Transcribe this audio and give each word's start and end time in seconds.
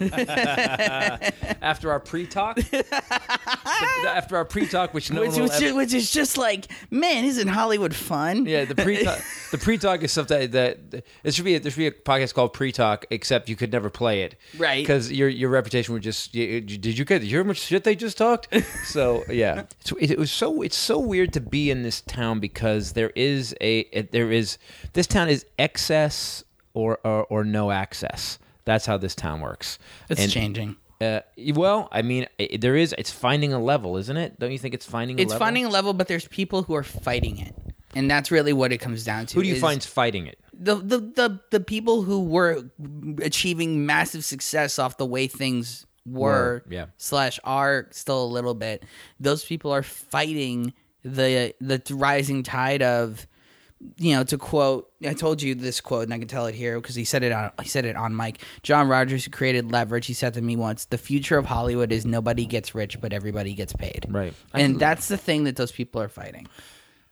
after 1.62 1.90
our 1.90 2.00
pre-talk, 2.00 2.58
after 4.06 4.36
our 4.36 4.44
pre-talk, 4.44 4.94
which 4.94 5.10
no 5.10 5.20
which, 5.20 5.30
one 5.30 5.40
will 5.40 5.48
which, 5.48 5.56
ever- 5.56 5.66
is, 5.66 5.74
which 5.74 5.94
is 5.94 6.10
just 6.10 6.38
like, 6.38 6.66
man, 6.90 7.24
isn't 7.24 7.48
Hollywood 7.48 7.94
fun? 7.94 8.46
Yeah, 8.46 8.64
the 8.64 8.74
pre-talk, 8.82 9.20
the 9.50 9.58
pre 9.58 9.78
talk 9.78 10.02
is 10.02 10.12
something 10.12 10.50
that, 10.50 10.90
that 10.90 11.06
it 11.24 11.34
should 11.34 11.44
be. 11.44 11.54
A, 11.56 11.60
there 11.60 11.70
should 11.70 11.78
be 11.78 11.86
a 11.86 11.92
podcast 11.92 12.34
called 12.34 12.52
Pre 12.52 12.72
Talk, 12.72 13.06
except 13.10 13.48
you 13.48 13.56
could 13.56 13.72
never 13.72 13.90
play 13.90 14.22
it, 14.22 14.36
Right. 14.56 14.82
Because 14.82 15.12
your 15.12 15.28
your 15.28 15.50
reputation 15.50 15.92
would 15.94 16.02
just. 16.02 16.34
You, 16.34 16.60
did 16.60 16.98
you 16.98 17.04
get? 17.04 17.20
Did 17.20 17.26
you 17.26 17.36
hear 17.36 17.42
how 17.44 17.48
much 17.48 17.58
shit 17.58 17.84
they 17.84 17.94
just 17.94 18.16
talked? 18.16 18.48
so 18.84 19.24
yeah, 19.28 19.64
it's, 19.80 19.92
it, 19.98 20.18
was 20.18 20.30
so 20.30 20.62
it's 20.62 20.76
so 20.76 20.98
weird 20.98 21.32
to 21.34 21.40
be 21.40 21.70
in 21.70 21.82
this 21.82 22.00
town 22.02 22.40
because 22.40 22.92
there 22.92 23.10
is 23.14 23.54
a 23.60 23.80
it, 23.92 24.12
there 24.12 24.30
is 24.30 24.58
this 24.92 25.06
town 25.06 25.28
is 25.28 25.44
excess 25.58 26.44
or 26.74 26.98
or, 27.04 27.24
or 27.24 27.44
no 27.44 27.70
access. 27.70 28.38
That's 28.64 28.86
how 28.86 28.96
this 28.96 29.14
town 29.14 29.40
works. 29.40 29.78
It's 30.08 30.20
And, 30.22 30.30
changing. 30.30 30.76
Uh, 31.00 31.20
well, 31.54 31.88
I 31.90 32.02
mean, 32.02 32.26
it, 32.38 32.60
there 32.60 32.76
is. 32.76 32.94
It's 32.98 33.10
finding 33.10 33.52
a 33.54 33.58
level, 33.58 33.96
isn't 33.96 34.16
it? 34.16 34.38
Don't 34.38 34.52
you 34.52 34.58
think 34.58 34.74
it's 34.74 34.84
finding? 34.86 35.18
a 35.18 35.22
It's 35.22 35.30
level? 35.30 35.46
finding 35.46 35.64
a 35.64 35.68
level, 35.70 35.94
but 35.94 36.08
there's 36.08 36.28
people 36.28 36.62
who 36.62 36.74
are 36.74 36.82
fighting 36.82 37.38
it, 37.38 37.54
and 37.94 38.10
that's 38.10 38.30
really 38.30 38.52
what 38.52 38.70
it 38.70 38.78
comes 38.78 39.02
down 39.04 39.24
to. 39.26 39.34
Who 39.36 39.42
do 39.42 39.48
you 39.48 39.54
is 39.54 39.60
find's 39.62 39.86
fighting 39.86 40.26
it? 40.26 40.38
the, 40.52 40.74
the 40.74 40.98
the 40.98 41.40
the 41.52 41.60
people 41.60 42.02
who 42.02 42.22
were 42.22 42.64
achieving 43.22 43.86
massive 43.86 44.24
success 44.24 44.78
off 44.78 44.98
the 44.98 45.06
way 45.06 45.26
things 45.26 45.86
were, 46.04 46.20
Were, 46.30 46.64
yeah. 46.68 46.86
slash 46.98 47.40
are 47.44 47.86
still 47.92 48.22
a 48.22 48.26
little 48.26 48.54
bit. 48.54 48.84
Those 49.18 49.42
people 49.44 49.72
are 49.72 49.82
fighting 49.82 50.74
the 51.02 51.54
the 51.62 51.80
rising 51.94 52.42
tide 52.42 52.82
of 52.82 53.26
you 53.96 54.14
know, 54.14 54.24
to 54.24 54.36
quote, 54.36 54.90
I 55.06 55.14
told 55.14 55.40
you 55.40 55.54
this 55.54 55.80
quote, 55.80 56.04
and 56.04 56.12
I 56.12 56.18
can 56.18 56.28
tell 56.28 56.46
it 56.46 56.54
here 56.54 56.78
because 56.80 56.94
he 56.94 57.04
said 57.04 57.22
it 57.22 57.32
on 57.32 57.50
he 57.62 57.68
said 57.68 57.84
it 57.86 57.96
on 57.96 58.14
mic. 58.14 58.42
John 58.62 58.88
Rogers, 58.88 59.24
who 59.24 59.30
created 59.30 59.72
Leverage, 59.72 60.06
he 60.06 60.12
said 60.12 60.34
to 60.34 60.42
me 60.42 60.56
once, 60.56 60.84
"The 60.84 60.98
future 60.98 61.38
of 61.38 61.46
Hollywood 61.46 61.90
is 61.90 62.04
nobody 62.04 62.44
gets 62.44 62.74
rich, 62.74 63.00
but 63.00 63.12
everybody 63.12 63.54
gets 63.54 63.72
paid." 63.72 64.06
Right. 64.08 64.34
and 64.52 64.78
that's 64.78 65.08
the 65.08 65.16
thing 65.16 65.44
that 65.44 65.56
those 65.56 65.72
people 65.72 66.00
are 66.02 66.08
fighting 66.08 66.46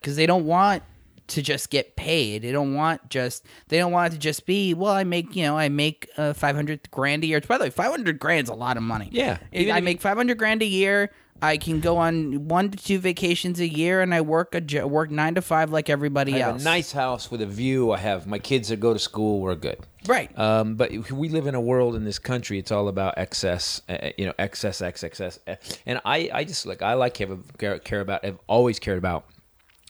because 0.01 0.17
they 0.17 0.27
don't 0.27 0.45
want 0.45 0.83
to 1.29 1.43
just 1.43 1.71
get 1.71 1.95
paid. 1.97 2.43
They 2.43 2.53
don't 2.53 2.75
want 2.75 3.09
just 3.09 3.45
they 3.69 3.79
don't 3.79 3.93
want 3.93 4.13
it 4.13 4.17
to 4.17 4.21
just 4.21 4.45
be 4.45 4.75
well. 4.75 4.93
I 4.93 5.05
make 5.05 5.37
you 5.37 5.45
know 5.45 5.57
I 5.57 5.69
make 5.69 6.09
uh, 6.17 6.33
five 6.33 6.57
hundred 6.57 6.91
grand 6.91 7.25
a 7.25 7.27
year. 7.27 7.41
By 7.41 7.59
the 7.59 7.65
way, 7.65 7.71
five 7.71 7.91
hundred 7.91 8.19
grand's 8.19 8.51
a 8.51 8.55
lot 8.55 8.77
of 8.77 8.83
money. 8.83 9.09
Yeah. 9.13 9.39
I 9.53 9.81
make 9.81 10.01
five 10.01 10.17
hundred 10.17 10.39
grand 10.39 10.63
a 10.63 10.67
year. 10.67 11.13
I 11.41 11.57
can 11.57 11.81
go 11.81 11.99
on 11.99 12.49
one 12.49 12.71
to 12.71 12.77
two 12.79 12.99
vacations 12.99 13.61
a 13.61 13.69
year, 13.69 14.01
and 14.01 14.13
I 14.13 14.21
work 14.23 14.55
a 14.55 14.61
jo- 14.61 14.87
work 14.87 15.11
nine 15.11 15.35
to 15.37 15.43
five 15.43 15.71
like 15.71 15.89
everybody 15.89 16.35
I 16.35 16.39
have 16.39 16.55
else. 16.55 16.63
a 16.63 16.65
nice 16.65 16.93
house 16.93 17.31
with 17.31 17.41
a 17.43 17.47
view. 17.47 17.93
I 17.93 17.99
have 17.99 18.27
my 18.27 18.39
kids 18.41 18.69
that 18.71 18.81
go 18.81 18.93
to 18.93 18.99
school. 18.99 19.41
We're 19.41 19.55
good. 19.55 19.79
right. 20.07 20.37
Um, 20.39 20.75
but 20.75 20.91
we 21.13 21.29
live 21.29 21.47
in 21.47 21.55
a 21.55 21.61
world 21.61 21.95
in 21.95 22.05
this 22.05 22.19
country. 22.19 22.59
It's 22.59 22.73
all 22.73 22.89
about 22.89 23.15
excess, 23.19 23.83
uh, 23.89 24.11
you 24.19 24.27
know, 24.27 24.33
excess, 24.39 24.81
excess, 24.83 25.05
excess. 25.05 25.39
Uh, 25.47 25.55
And 25.87 26.01
I, 26.05 26.29
I 26.33 26.45
just 26.45 26.67
like 26.67 26.83
I 26.83 26.95
like 26.95 27.15
care, 27.15 27.29
care, 27.59 27.79
care 27.79 28.01
about. 28.01 28.25
I've 28.25 28.39
always 28.49 28.79
cared 28.81 28.99
about. 28.99 29.25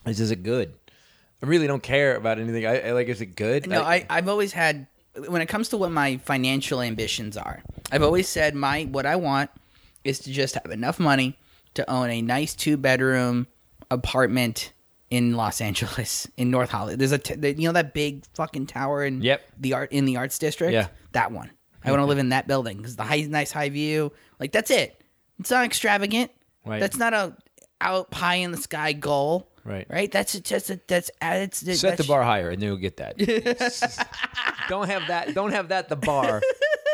Is 0.05 0.19
is 0.19 0.29
it 0.31 0.43
good? 0.43 0.73
I 1.41 1.45
really 1.47 1.67
don't 1.67 1.81
care 1.83 2.15
about 2.15 2.37
anything. 2.37 2.65
I, 2.65 2.89
I 2.89 2.91
like. 2.91 3.07
Is 3.07 3.21
it 3.21 3.35
good? 3.35 3.67
No, 3.67 3.81
I, 3.81 4.05
I've 4.09 4.27
always 4.29 4.53
had 4.53 4.85
when 5.27 5.41
it 5.41 5.47
comes 5.47 5.69
to 5.69 5.77
what 5.77 5.89
my 5.91 6.17
financial 6.17 6.79
ambitions 6.81 7.35
are, 7.37 7.63
I've 7.91 8.03
always 8.03 8.29
said 8.29 8.53
my 8.53 8.83
what 8.83 9.05
I 9.07 9.15
want 9.15 9.49
is 10.03 10.19
to 10.19 10.31
just 10.31 10.53
have 10.55 10.71
enough 10.71 10.99
money 10.99 11.37
to 11.75 11.89
own 11.89 12.09
a 12.09 12.21
nice 12.21 12.55
two 12.55 12.77
bedroom 12.77 13.47
apartment 13.91 14.73
in 15.09 15.33
Los 15.35 15.61
Angeles 15.61 16.27
in 16.37 16.51
North 16.51 16.69
Hollywood. 16.69 16.99
There's 16.99 17.11
a 17.11 17.17
t- 17.17 17.35
you 17.57 17.67
know 17.67 17.73
that 17.73 17.93
big 17.93 18.25
fucking 18.35 18.67
tower 18.67 19.03
in 19.03 19.21
Yep. 19.21 19.41
the 19.59 19.73
art 19.73 19.91
in 19.91 20.05
the 20.05 20.17
arts 20.17 20.37
district. 20.39 20.73
Yeah. 20.73 20.87
that 21.13 21.31
one. 21.31 21.51
I 21.83 21.91
want 21.91 22.01
to 22.01 22.05
live 22.05 22.17
in 22.17 22.29
that 22.29 22.45
building 22.45 22.77
because 22.77 22.97
the 22.97 23.03
high, 23.03 23.21
nice 23.21 23.51
high 23.51 23.69
view. 23.69 24.11
Like 24.39 24.51
that's 24.51 24.69
it. 24.69 25.01
It's 25.39 25.49
not 25.49 25.65
extravagant. 25.65 26.29
Right. 26.65 26.79
That's 26.79 26.97
not 26.97 27.13
a 27.13 27.35
out 27.81 28.13
high 28.13 28.35
in 28.35 28.51
the 28.51 28.57
sky 28.57 28.91
goal. 28.93 29.49
Right. 29.63 29.87
Right. 29.89 30.11
That's 30.11 30.37
just 30.39 30.69
a, 30.69 30.79
that's 30.87 31.09
it's 31.21 31.79
Set 31.79 31.97
the 31.97 32.03
bar 32.03 32.21
higher, 32.23 32.49
and 32.49 32.61
then 32.61 32.67
you'll 32.67 32.77
get 32.77 32.97
that. 32.97 33.17
don't 34.69 34.89
have 34.89 35.07
that. 35.07 35.33
Don't 35.33 35.51
have 35.51 35.69
that 35.69 35.89
the 35.89 35.95
bar. 35.95 36.41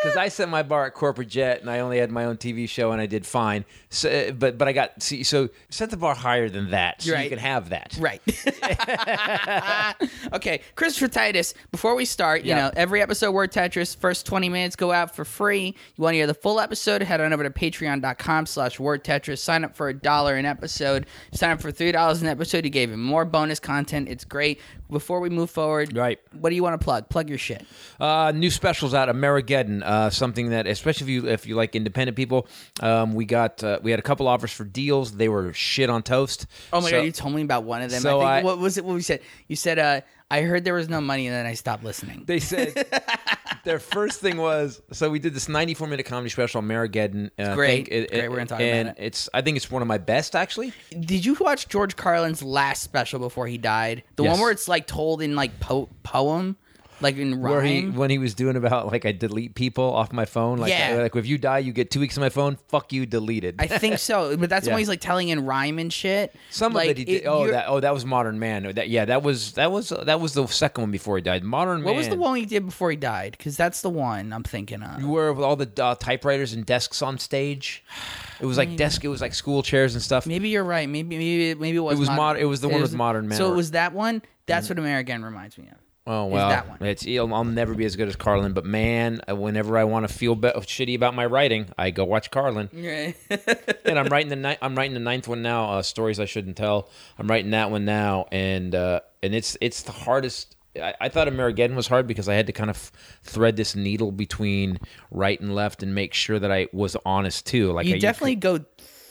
Because 0.04 0.18
I 0.18 0.28
set 0.28 0.50
my 0.50 0.62
bar 0.62 0.86
at 0.86 0.94
corporate 0.94 1.30
jet, 1.30 1.62
and 1.62 1.70
I 1.70 1.80
only 1.80 1.98
had 1.98 2.12
my 2.12 2.26
own 2.26 2.38
TV 2.38 2.70
show, 2.70 2.92
and 2.92 3.02
I 3.02 3.08
did 3.08 3.26
fine. 3.26 3.66
So, 3.90 4.10
uh, 4.10 4.32
but 4.32 4.58
but 4.58 4.68
I 4.68 4.74
got 4.74 5.02
see. 5.02 5.24
So 5.24 5.50
set 5.70 5.90
the 5.90 5.98
bar 5.98 6.14
higher 6.14 6.48
than 6.48 6.70
that, 6.72 7.02
so 7.02 7.14
Right. 7.14 7.24
you 7.24 7.30
can 7.30 7.40
have 7.40 7.70
that. 7.70 7.98
Right. 8.00 8.22
okay, 10.34 10.62
Christopher 10.76 11.08
Titus. 11.08 11.54
Before 11.72 11.96
we 11.96 12.06
start, 12.06 12.44
you 12.44 12.50
Yeah. 12.50 12.68
know, 12.68 12.72
every 12.76 13.02
episode 13.02 13.32
Word 13.32 13.52
Tetris, 13.52 13.96
first 13.98 14.26
twenty 14.26 14.50
minutes 14.50 14.76
go 14.76 14.92
out 14.92 15.16
for 15.16 15.26
free. 15.26 15.76
You 15.96 16.02
want 16.02 16.14
to 16.14 16.18
hear 16.18 16.28
the 16.28 16.34
full 16.34 16.60
episode? 16.60 17.02
Head 17.02 17.22
on 17.22 17.34
over 17.34 17.44
to 17.44 17.50
Patreon.com/slash 17.50 18.80
Word 18.80 19.04
Tetris. 19.04 19.40
Sign 19.40 19.64
up 19.64 19.76
for 19.76 19.90
a 19.90 19.94
dollar 19.94 20.36
an 20.36 20.46
episode. 20.46 21.06
Sign 21.34 21.52
up 21.52 21.62
for 21.62 21.72
three 21.72 21.92
dollars 21.92 22.22
an 22.22 22.28
episode. 22.28 22.66
You 22.66 22.72
gave 22.72 22.92
him 22.92 23.02
more 23.02 23.26
bonus 23.26 23.60
content. 23.60 24.10
It's 24.10 24.26
great. 24.26 24.60
Before 24.90 25.20
we 25.20 25.30
move 25.30 25.50
forward, 25.50 25.96
Right. 25.98 26.20
What 26.32 26.50
do 26.52 26.56
you 26.56 26.62
want 26.64 26.80
to 26.80 26.84
plug? 26.84 27.10
Plug 27.10 27.28
your 27.28 27.38
shit. 27.40 27.66
Uh, 28.00 28.32
new 28.36 28.52
specials 28.52 28.94
out 28.94 29.10
of 29.10 29.16
Amerigeddon. 29.16 29.82
Uh, 29.84 30.10
something 30.12 30.50
that, 30.50 30.68
especially 30.68 31.06
if 31.06 31.10
you 31.10 31.28
if 31.30 31.48
you 31.48 31.56
like 31.56 31.76
independent 31.76 32.16
people, 32.16 32.48
um, 32.82 33.16
we 33.16 33.26
got 33.26 33.64
uh, 33.64 33.80
we 33.82 33.90
had 33.92 34.00
a 34.00 34.04
couple 34.04 34.28
offers 34.28 34.52
for 34.52 34.64
deals. 34.64 35.14
They 35.14 35.28
were 35.30 35.54
shit 35.54 35.90
on 35.90 36.04
toast. 36.04 36.46
Oh 36.72 36.82
my 36.82 36.90
So- 36.92 36.98
god, 36.98 37.04
you 37.06 37.12
told 37.12 37.34
me 37.34 37.42
about 37.42 37.64
one 37.64 37.82
of 37.82 37.90
them. 37.90 38.02
so 38.02 38.20
I 38.22 38.40
I- 38.40 38.44
what 38.44 38.60
was 38.60 38.78
it? 38.78 38.86
What 38.86 38.94
we 38.94 39.02
said? 39.02 39.22
You 39.48 39.56
said, 39.56 39.80
uh, 39.80 40.02
"I 40.32 40.42
heard 40.42 40.64
there 40.66 40.74
was 40.74 40.90
no 40.90 41.02
money," 41.02 41.28
and 41.28 41.36
then 41.36 41.46
I 41.46 41.54
stopped 41.54 41.84
listening. 41.84 42.24
They 42.26 42.40
said 42.40 42.74
their 43.64 43.80
first 43.80 44.22
thing 44.22 44.38
was 44.38 44.82
so 44.92 45.10
we 45.10 45.20
did 45.20 45.34
this 45.34 45.48
94 45.50 45.88
minute 45.88 46.06
comedy 46.06 46.30
special 46.30 46.60
on 46.60 46.68
Amerigeddon. 46.68 47.30
Uh, 47.38 47.56
great. 47.56 47.88
think 47.88 48.10
Great, 48.12 48.30
we're 48.30 48.36
gonna 48.38 48.46
talk 48.48 48.60
about 48.60 48.68
and 48.68 48.88
it. 48.90 48.96
it's 48.98 49.30
I 49.34 49.42
think 49.42 49.58
it's 49.58 49.70
one 49.72 49.82
of 49.82 49.88
my 49.88 49.98
best 49.98 50.36
actually. 50.36 50.74
Did 50.92 51.26
you 51.26 51.36
watch 51.40 51.68
George 51.68 51.96
Carlin's 51.96 52.42
last 52.44 52.84
special 52.84 53.20
before 53.20 53.48
he 53.48 53.58
died? 53.58 54.04
The 54.16 54.24
Yes. 54.24 54.32
one 54.34 54.40
where 54.42 54.52
it's 54.52 54.68
like 54.68 54.88
told 54.88 55.22
in 55.22 55.36
like 55.36 55.60
po- 55.60 55.90
poem, 56.04 56.58
like 57.02 57.18
in 57.18 57.42
rhyme. 57.42 57.52
Where 57.54 57.62
he 57.64 57.86
when 57.90 58.10
he 58.10 58.18
was 58.18 58.34
doing 58.34 58.56
about 58.56 58.88
like 58.92 59.06
I 59.06 59.12
delete 59.12 59.56
people 59.56 59.84
off 59.94 60.12
my 60.14 60.26
phone. 60.26 60.58
Like, 60.58 60.72
Yeah. 60.72 60.96
like 61.02 61.16
if 61.16 61.26
you 61.26 61.38
die, 61.38 61.60
you 61.60 61.74
get 61.74 61.92
two 61.92 62.00
weeks 62.00 62.16
of 62.18 62.22
my 62.22 62.30
phone. 62.30 62.58
Fuck 62.70 62.94
you, 62.94 63.06
deleted. 63.06 63.56
I 63.60 63.68
think 63.68 64.00
so, 64.00 64.36
but 64.40 64.50
that's 64.50 64.68
Yeah. 64.68 64.78
he's 64.78 64.88
like 64.90 65.02
telling 65.02 65.30
in 65.30 65.46
rhyme 65.46 65.80
and 65.80 65.92
shit. 65.92 66.36
Some 66.50 66.74
like, 66.74 66.86
of 66.86 66.92
it 66.92 66.98
he 66.98 67.06
did. 67.06 67.26
oh, 67.26 67.40
you're- 67.42 67.52
that 67.52 67.66
oh 67.68 67.80
that 67.80 67.94
was 67.94 68.06
Modern 68.06 68.40
Man. 68.40 68.74
That 68.76 68.90
yeah, 68.90 69.06
that 69.06 69.24
was 69.24 69.54
that 69.54 69.72
was 69.72 69.90
that 69.90 70.20
was 70.20 70.34
the 70.34 70.48
second 70.48 70.84
one 70.84 70.92
before 70.92 71.16
he 71.18 71.22
died. 71.22 71.44
Modern 71.44 71.78
Man. 71.78 71.86
What 71.86 71.96
was 71.96 72.10
the 72.10 72.16
one 72.16 72.36
he 72.38 72.46
did 72.46 72.66
before 72.66 72.90
he 72.92 72.98
died? 72.98 73.36
Because 73.38 73.58
that's 73.58 73.82
the 73.82 73.90
one 73.90 74.32
I'm 74.34 74.44
thinking 74.44 74.82
of. 74.82 75.02
You 75.02 75.08
were 75.10 75.34
with 75.34 75.44
all 75.44 75.56
the 75.56 75.72
uh, 75.84 75.96
typewriters 75.96 76.54
and 76.54 76.66
desks 76.66 77.02
on 77.02 77.18
stage. 77.18 77.84
It 78.38 78.46
was 78.46 78.58
like 78.58 78.76
desk. 78.76 79.06
It 79.06 79.08
was 79.08 79.22
like 79.22 79.34
school 79.34 79.64
chairs 79.64 79.94
and 79.96 80.04
stuff. 80.04 80.28
Maybe 80.28 80.50
you're 80.50 80.66
right. 80.66 80.90
Maybe 80.90 81.18
maybe 81.18 81.56
maybe 81.58 81.78
it 81.78 81.80
was. 81.80 81.96
It 81.96 82.00
was 82.02 82.10
mod- 82.10 82.36
it 82.38 82.44
was 82.44 82.60
the 82.60 82.68
one 82.68 82.82
with 82.82 82.94
Modern 82.94 83.30
Man. 83.30 83.38
So 83.38 83.50
it 83.50 83.56
was 83.56 83.72
that 83.72 83.94
one. 83.94 84.22
That's 84.46 84.68
what 84.68 84.78
American 84.78 85.24
reminds 85.24 85.58
me 85.58 85.70
of. 85.72 85.78
Oh 86.08 86.28
well, 86.28 86.50
that 86.50 86.70
one. 86.70 86.78
it's 86.84 87.08
I'll, 87.08 87.34
I'll 87.34 87.44
never 87.44 87.74
be 87.74 87.84
as 87.84 87.96
good 87.96 88.08
as 88.08 88.16
Carlin, 88.16 88.54
but 88.54 88.64
man, 88.64 89.22
uh, 89.28 89.36
whenever 89.36 89.76
I 89.76 89.86
want 89.86 90.08
to 90.08 90.14
feel 90.14 90.36
be- 90.36 90.50
shitty 90.50 90.96
about 90.96 91.16
my 91.16 91.26
writing, 91.26 91.68
I 91.80 91.90
go 91.90 92.06
watch 92.06 92.30
Carlin. 92.30 92.70
and 92.72 93.98
I'm 94.00 94.06
writing 94.12 94.30
the 94.30 94.36
ni- 94.36 94.58
I'm 94.62 94.76
writing 94.76 94.94
the 94.94 95.00
ninth 95.00 95.28
one 95.28 95.42
now. 95.42 95.72
Uh, 95.72 95.82
Stories 95.82 96.20
I 96.20 96.26
shouldn't 96.26 96.58
tell. 96.58 96.90
I'm 97.18 97.28
writing 97.28 97.50
that 97.52 97.72
one 97.72 97.86
now, 97.86 98.28
and 98.32 98.76
uh, 98.76 99.00
and 99.24 99.34
it's 99.34 99.58
it's 99.62 99.82
the 99.82 99.94
hardest. 99.94 100.56
I, 100.80 100.94
I 101.02 101.10
thought 101.10 101.28
Amerigeddon 101.28 101.74
was 101.74 101.88
hard 101.88 102.06
because 102.06 102.30
I 102.30 102.36
had 102.36 102.46
to 102.48 102.54
kind 102.54 102.70
of 102.70 102.78
thread 103.24 103.56
this 103.56 103.76
needle 103.76 104.12
between 104.12 104.78
right 105.10 105.40
and 105.40 105.56
left 105.56 105.82
and 105.82 105.96
make 105.96 106.14
sure 106.14 106.38
that 106.38 106.52
I 106.52 106.68
was 106.72 106.96
honest 107.04 107.48
too. 107.48 107.72
Like 107.72 107.88
you 107.88 107.96
I, 107.96 108.00
definitely 108.00 108.36
go 108.36 108.60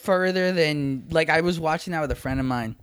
further 0.02 0.52
than 0.52 1.06
like 1.10 1.28
I 1.28 1.40
was 1.40 1.58
watching 1.58 1.90
that 1.92 2.02
with 2.02 2.12
a 2.12 2.16
friend 2.16 2.38
of 2.38 2.46
mine, 2.46 2.76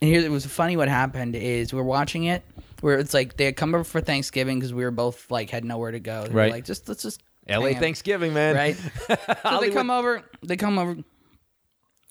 and 0.00 0.08
here 0.10 0.22
it 0.22 0.30
was 0.30 0.46
funny. 0.46 0.78
What 0.78 0.88
happened 0.88 1.34
is 1.36 1.74
we're 1.74 1.82
watching 1.82 2.24
it 2.24 2.42
where 2.80 2.98
it's 2.98 3.14
like 3.14 3.36
they 3.36 3.44
had 3.46 3.56
come 3.56 3.74
over 3.74 3.84
for 3.84 4.00
Thanksgiving 4.00 4.58
because 4.58 4.72
we 4.74 4.84
were 4.84 4.90
both 4.90 5.30
like 5.30 5.50
had 5.50 5.64
nowhere 5.64 5.90
to 5.90 6.00
go. 6.00 6.24
They 6.24 6.28
were 6.30 6.34
Right. 6.40 6.52
like 6.52 6.64
just 6.64 6.88
let's 6.88 7.02
just 7.02 7.22
L.A. 7.46 7.68
hang 7.68 7.76
out. 7.76 7.80
Thanksgiving, 7.82 8.34
man. 8.34 8.54
right? 8.56 8.76
so 9.06 9.16
they 9.26 9.34
Hollywood- 9.42 9.76
come 9.76 9.90
over. 9.90 10.22
They 10.42 10.56
come 10.56 10.78
over. 10.78 10.92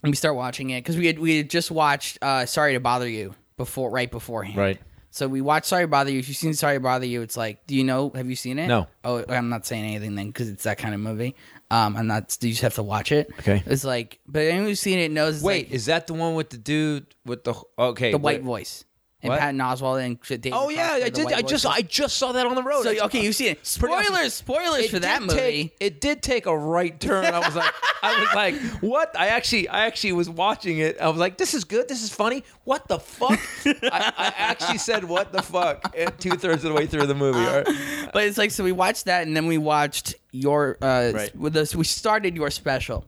And 0.04 0.12
we 0.12 0.16
start 0.16 0.36
watching 0.36 0.69
it 0.69 0.81
because 0.84 0.96
we 0.98 1.08
had 1.08 1.18
we 1.19 1.38
had 1.38 1.50
just 1.50 1.72
watched 1.72 2.19
uh, 2.22 2.46
Sorry 2.46 2.74
to 2.74 2.80
Bother 2.80 3.10
You 3.10 3.34
before 3.58 3.90
right 3.90 4.10
beforehand. 4.10 4.58
Right. 4.58 4.80
So 5.10 5.28
we 5.28 5.42
watched 5.42 5.66
Sorry 5.66 5.84
to 5.84 5.88
Bother 5.88 6.12
You. 6.12 6.19
If 6.19 6.28
you've 6.28 6.38
seen 6.38 6.54
Sorry 6.54 6.75
to 6.75 6.80
Bother 6.80 7.08
You, 7.08 7.24
it's 7.24 7.36
like, 7.36 7.66
do 7.66 7.75
you 7.75 7.84
know? 7.84 8.12
Have 8.14 8.30
you 8.30 8.36
seen 8.36 8.60
it? 8.60 8.68
No. 8.68 8.88
Oh, 9.04 9.24
I'm 9.28 9.50
not 9.50 9.66
saying 9.66 9.84
anything 9.86 10.14
then 10.14 10.28
because 10.28 10.50
it's 10.50 10.64
that 10.66 10.78
kind 10.78 10.94
of 10.94 11.00
movie. 11.00 11.36
Um, 11.72 11.98
I'm 11.98 12.06
not. 12.06 12.38
Do 12.40 12.48
you 12.48 12.54
just 12.54 12.62
have 12.62 12.75
to 12.75 12.84
watch 12.84 13.12
it. 13.12 13.31
Okay. 13.40 13.64
It's 13.66 13.84
like, 13.84 14.19
but 14.28 14.44
anyone 14.44 14.68
who's 14.68 14.80
seen 14.80 15.00
it 15.00 15.10
knows. 15.12 15.38
It's 15.38 15.44
Wait, 15.44 15.66
like 15.68 15.74
is 15.74 15.88
that 15.88 16.06
the 16.06 16.14
one 16.14 16.36
with 16.36 16.52
the 16.52 16.58
dude 16.58 17.08
with 17.25 17.44
the 17.44 17.56
okay 17.80 18.12
the 18.12 18.19
white 18.19 18.44
voice. 18.44 18.86
And 19.24 19.31
What? 19.31 19.40
Patton 19.40 19.60
Oswalt 19.60 20.04
and 20.06 20.22
David 20.22 20.54
Oh 20.54 20.69
yeah, 20.69 20.90
Cross 20.90 21.02
I 21.02 21.04
the 21.06 21.10
did. 21.12 21.25
white 21.25 21.36
I 21.36 21.42
just. 21.42 21.66
I 21.66 21.81
just 21.81 22.18
saw 22.18 22.34
that 22.34 22.46
on 22.46 22.54
the 22.54 22.62
road. 22.62 22.84
So 22.84 22.90
That's- 22.90 23.06
okay, 23.08 23.24
you 23.24 23.34
see 23.34 23.48
it. 23.48 23.66
Spoilers, 23.66 24.34
spoilers 24.36 24.90
for 24.92 25.00
that 25.00 25.19
did 25.22 25.28
movie. 25.28 25.40
take- 25.40 25.78
it 25.80 26.00
did 26.02 26.22
take 26.22 26.46
a 26.46 26.56
right 26.56 26.98
turn. 27.00 27.25
I 27.25 27.40
was 27.40 27.56
like, 27.56 27.74
I 28.04 28.19
was 28.19 28.30
like, 28.36 28.56
what? 28.84 29.18
I 29.18 29.30
actually, 29.30 29.69
I 29.69 29.86
actually 29.88 30.14
was 30.14 30.30
watching 30.30 30.78
it. 30.78 31.02
I 31.02 31.10
was 31.10 31.18
like, 31.18 31.38
this 31.38 31.56
is 31.56 31.64
good. 31.64 31.88
This 31.88 32.04
is 32.04 32.14
funny. 32.14 32.44
What 32.64 32.88
the 32.88 33.00
fuck? 33.00 33.40
I, 33.66 34.14
I 34.18 34.34
actually 34.38 34.78
said, 34.78 35.04
what 35.04 35.31
the 35.34 35.42
fuck? 35.42 35.96
Two 36.19 36.31
thirds 36.31 36.64
of 36.64 36.69
the 36.69 36.74
way 36.75 36.86
through 36.86 37.08
the 37.08 37.16
movie. 37.16 37.40
All 37.40 37.62
right. 37.64 38.10
But 38.14 38.24
it's 38.25 38.38
like 38.38 38.52
so 38.52 38.64
we 38.64 38.72
watched 38.72 39.06
that 39.06 39.25
and 39.25 39.36
then 39.36 39.48
we 39.48 39.58
watched 39.58 40.14
your 40.31 40.78
uh 40.81 41.12
Right. 41.16 41.36
with 41.36 41.58
us 41.58 41.75
we 41.75 41.84
started 41.86 42.36
your 42.36 42.52
special. 42.52 43.04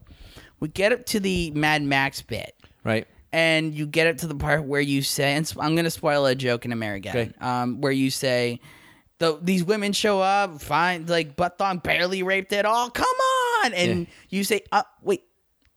We 0.58 0.68
get 0.68 0.92
up 0.92 1.06
to 1.06 1.20
the 1.20 1.52
Mad 1.52 1.82
Max 1.82 2.20
bit 2.20 2.54
Right. 2.82 3.06
And 3.32 3.74
you 3.74 3.86
get 3.86 4.06
up 4.06 4.16
to 4.18 4.26
the 4.26 4.34
part 4.34 4.64
where 4.64 4.80
you 4.80 5.02
say 5.02 5.34
and 5.34 5.50
I'm 5.58 5.74
going 5.74 5.84
to 5.84 5.90
spoil 5.90 6.26
a 6.26 6.34
joke 6.34 6.64
in 6.64 6.72
American 6.72 7.10
Okay. 7.16 7.32
um 7.40 7.80
where 7.80 7.92
you 7.92 8.10
say 8.10 8.60
the, 9.18 9.38
these 9.42 9.62
women 9.64 9.92
show 9.92 10.20
up 10.20 10.60
fine 10.62 11.06
like 11.06 11.36
butt 11.36 11.58
thong 11.58 11.78
barely 11.78 12.22
raped 12.22 12.52
at 12.52 12.64
all 12.66 12.90
come 12.90 13.06
on 13.64 13.74
and 13.74 14.00
Yeah. 14.00 14.06
you 14.30 14.44
say 14.44 14.62
uh 14.72 14.82
wait 15.02 15.22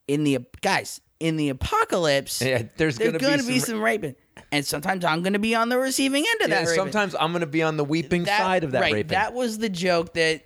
in 0.08 0.24
the 0.24 0.40
guys 0.62 1.00
in 1.20 1.36
the 1.38 1.50
apocalypse 1.50 2.42
Yeah, 2.42 2.64
there's 2.78 2.98
gonna 2.98 3.20
be 3.20 3.48
be 3.48 3.60
some- 3.60 3.82
raping 3.82 4.16
and 4.52 4.66
sometimes 4.66 5.06
I'm 5.06 5.22
going 5.22 5.34
to 5.34 5.40
be 5.40 5.54
on 5.56 5.70
the 5.70 5.78
receiving 5.78 6.26
end 6.28 6.42
of 6.42 6.50
Yeah, 6.50 6.56
that 6.64 6.70
raping. 6.70 6.76
sometimes 6.76 7.16
I'm 7.20 7.32
gonna 7.32 7.46
be 7.46 7.62
on 7.64 7.78
the 7.78 7.84
weeping 7.86 8.26
side 8.26 8.64
of 8.64 8.72
that 8.72 8.82
right, 8.82 8.94
raping. 8.94 9.10
That 9.10 9.34
was 9.34 9.58
the 9.60 9.70
joke 9.70 10.14
that 10.14 10.44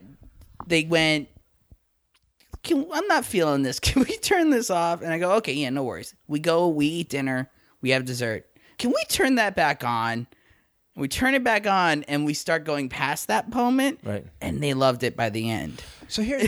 they 0.68 0.83
went. 0.83 1.30
Can, 2.67 2.85
I'm 2.91 3.07
not 3.07 3.25
feeling 3.25 3.63
this. 3.63 3.79
Can 3.81 4.03
we 4.03 4.17
turn 4.17 4.49
this 4.49 4.69
off? 4.69 5.01
And 5.01 5.11
I 5.11 5.19
go, 5.19 5.33
okay, 5.33 5.53
yeah, 5.53 5.69
no 5.69 5.83
worries. 5.83 6.13
We 6.27 6.39
go, 6.39 6.67
we 6.67 6.85
eat 6.85 7.09
dinner, 7.09 7.49
we 7.81 7.91
have 7.91 8.05
dessert. 8.05 8.45
Can 8.77 8.91
we 8.91 9.03
turn 9.09 9.35
that 9.35 9.55
back 9.55 9.83
on? 9.83 10.27
We 10.95 11.07
turn 11.07 11.35
it 11.35 11.43
back 11.43 11.67
on, 11.67 12.03
and 12.05 12.25
we 12.25 12.33
start 12.33 12.63
going 12.63 12.89
past 12.89 13.27
that 13.27 13.53
moment. 13.53 13.99
Right. 14.03 14.25
And 14.41 14.63
they 14.63 14.73
loved 14.73 15.03
it 15.03 15.15
by 15.15 15.29
the 15.29 15.49
end. 15.49 15.83
So 16.07 16.23
here, 16.23 16.39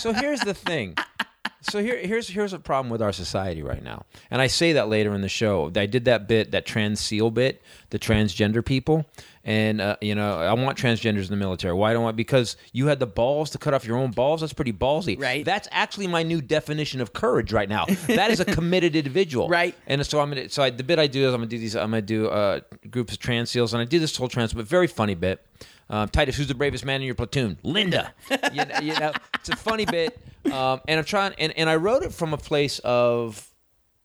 so 0.00 0.12
here's 0.12 0.40
the 0.40 0.54
thing. 0.54 0.94
So 1.62 1.82
here, 1.82 1.98
here's 1.98 2.28
here's 2.28 2.52
a 2.52 2.58
problem 2.58 2.90
with 2.90 3.02
our 3.02 3.12
society 3.12 3.62
right 3.62 3.82
now, 3.82 4.04
and 4.30 4.40
I 4.40 4.46
say 4.46 4.74
that 4.74 4.88
later 4.88 5.12
in 5.14 5.22
the 5.22 5.28
show. 5.28 5.72
I 5.74 5.86
did 5.86 6.04
that 6.04 6.28
bit, 6.28 6.52
that 6.52 6.66
trans 6.66 7.00
seal 7.00 7.30
bit, 7.30 7.60
the 7.90 7.98
transgender 7.98 8.64
people, 8.64 9.06
and 9.44 9.80
uh, 9.80 9.96
you 10.00 10.14
know, 10.14 10.38
I 10.38 10.52
want 10.52 10.78
transgenders 10.78 11.24
in 11.24 11.30
the 11.30 11.36
military. 11.36 11.74
Why 11.74 11.92
don't 11.92 12.06
I? 12.06 12.12
Because 12.12 12.56
you 12.72 12.86
had 12.86 13.00
the 13.00 13.06
balls 13.06 13.50
to 13.50 13.58
cut 13.58 13.74
off 13.74 13.84
your 13.84 13.96
own 13.96 14.12
balls. 14.12 14.40
That's 14.40 14.52
pretty 14.52 14.72
ballsy, 14.72 15.20
Right. 15.20 15.44
That's 15.44 15.66
actually 15.72 16.06
my 16.06 16.22
new 16.22 16.40
definition 16.40 17.00
of 17.00 17.12
courage 17.12 17.52
right 17.52 17.68
now. 17.68 17.86
That 18.06 18.30
is 18.30 18.38
a 18.40 18.44
committed 18.44 18.94
individual, 18.94 19.48
Right. 19.58 19.74
And 19.86 20.04
so 20.06 20.20
I'm 20.20 20.28
gonna. 20.30 20.48
So 20.48 20.62
I, 20.62 20.70
the 20.70 20.84
bit 20.84 20.98
I 20.98 21.08
do 21.08 21.26
is 21.26 21.34
I'm 21.34 21.40
gonna 21.40 21.46
do 21.46 21.58
these. 21.58 21.74
I'm 21.74 21.90
gonna 21.90 22.02
do 22.02 22.28
uh, 22.28 22.60
groups 22.88 23.14
of 23.14 23.18
trans 23.18 23.50
seals, 23.50 23.74
and 23.74 23.80
I 23.80 23.84
do 23.84 23.98
this 23.98 24.16
whole 24.16 24.28
trans, 24.28 24.52
but 24.52 24.64
very 24.66 24.86
funny 24.86 25.14
bit. 25.14 25.44
Um, 25.90 26.08
Titus, 26.08 26.36
who's 26.36 26.48
the 26.48 26.54
bravest 26.54 26.84
man 26.84 27.00
in 27.00 27.06
your 27.06 27.14
platoon? 27.14 27.58
Linda. 27.62 28.12
you, 28.52 28.64
know, 28.64 28.78
you 28.82 29.00
know, 29.00 29.12
it's 29.34 29.48
a 29.48 29.56
funny 29.56 29.86
bit, 29.86 30.18
um, 30.52 30.80
and 30.88 30.98
I'm 30.98 31.04
trying, 31.04 31.34
and, 31.38 31.52
and 31.56 31.68
I 31.70 31.76
wrote 31.76 32.02
it 32.02 32.12
from 32.12 32.32
a 32.32 32.38
place 32.38 32.78
of, 32.80 33.48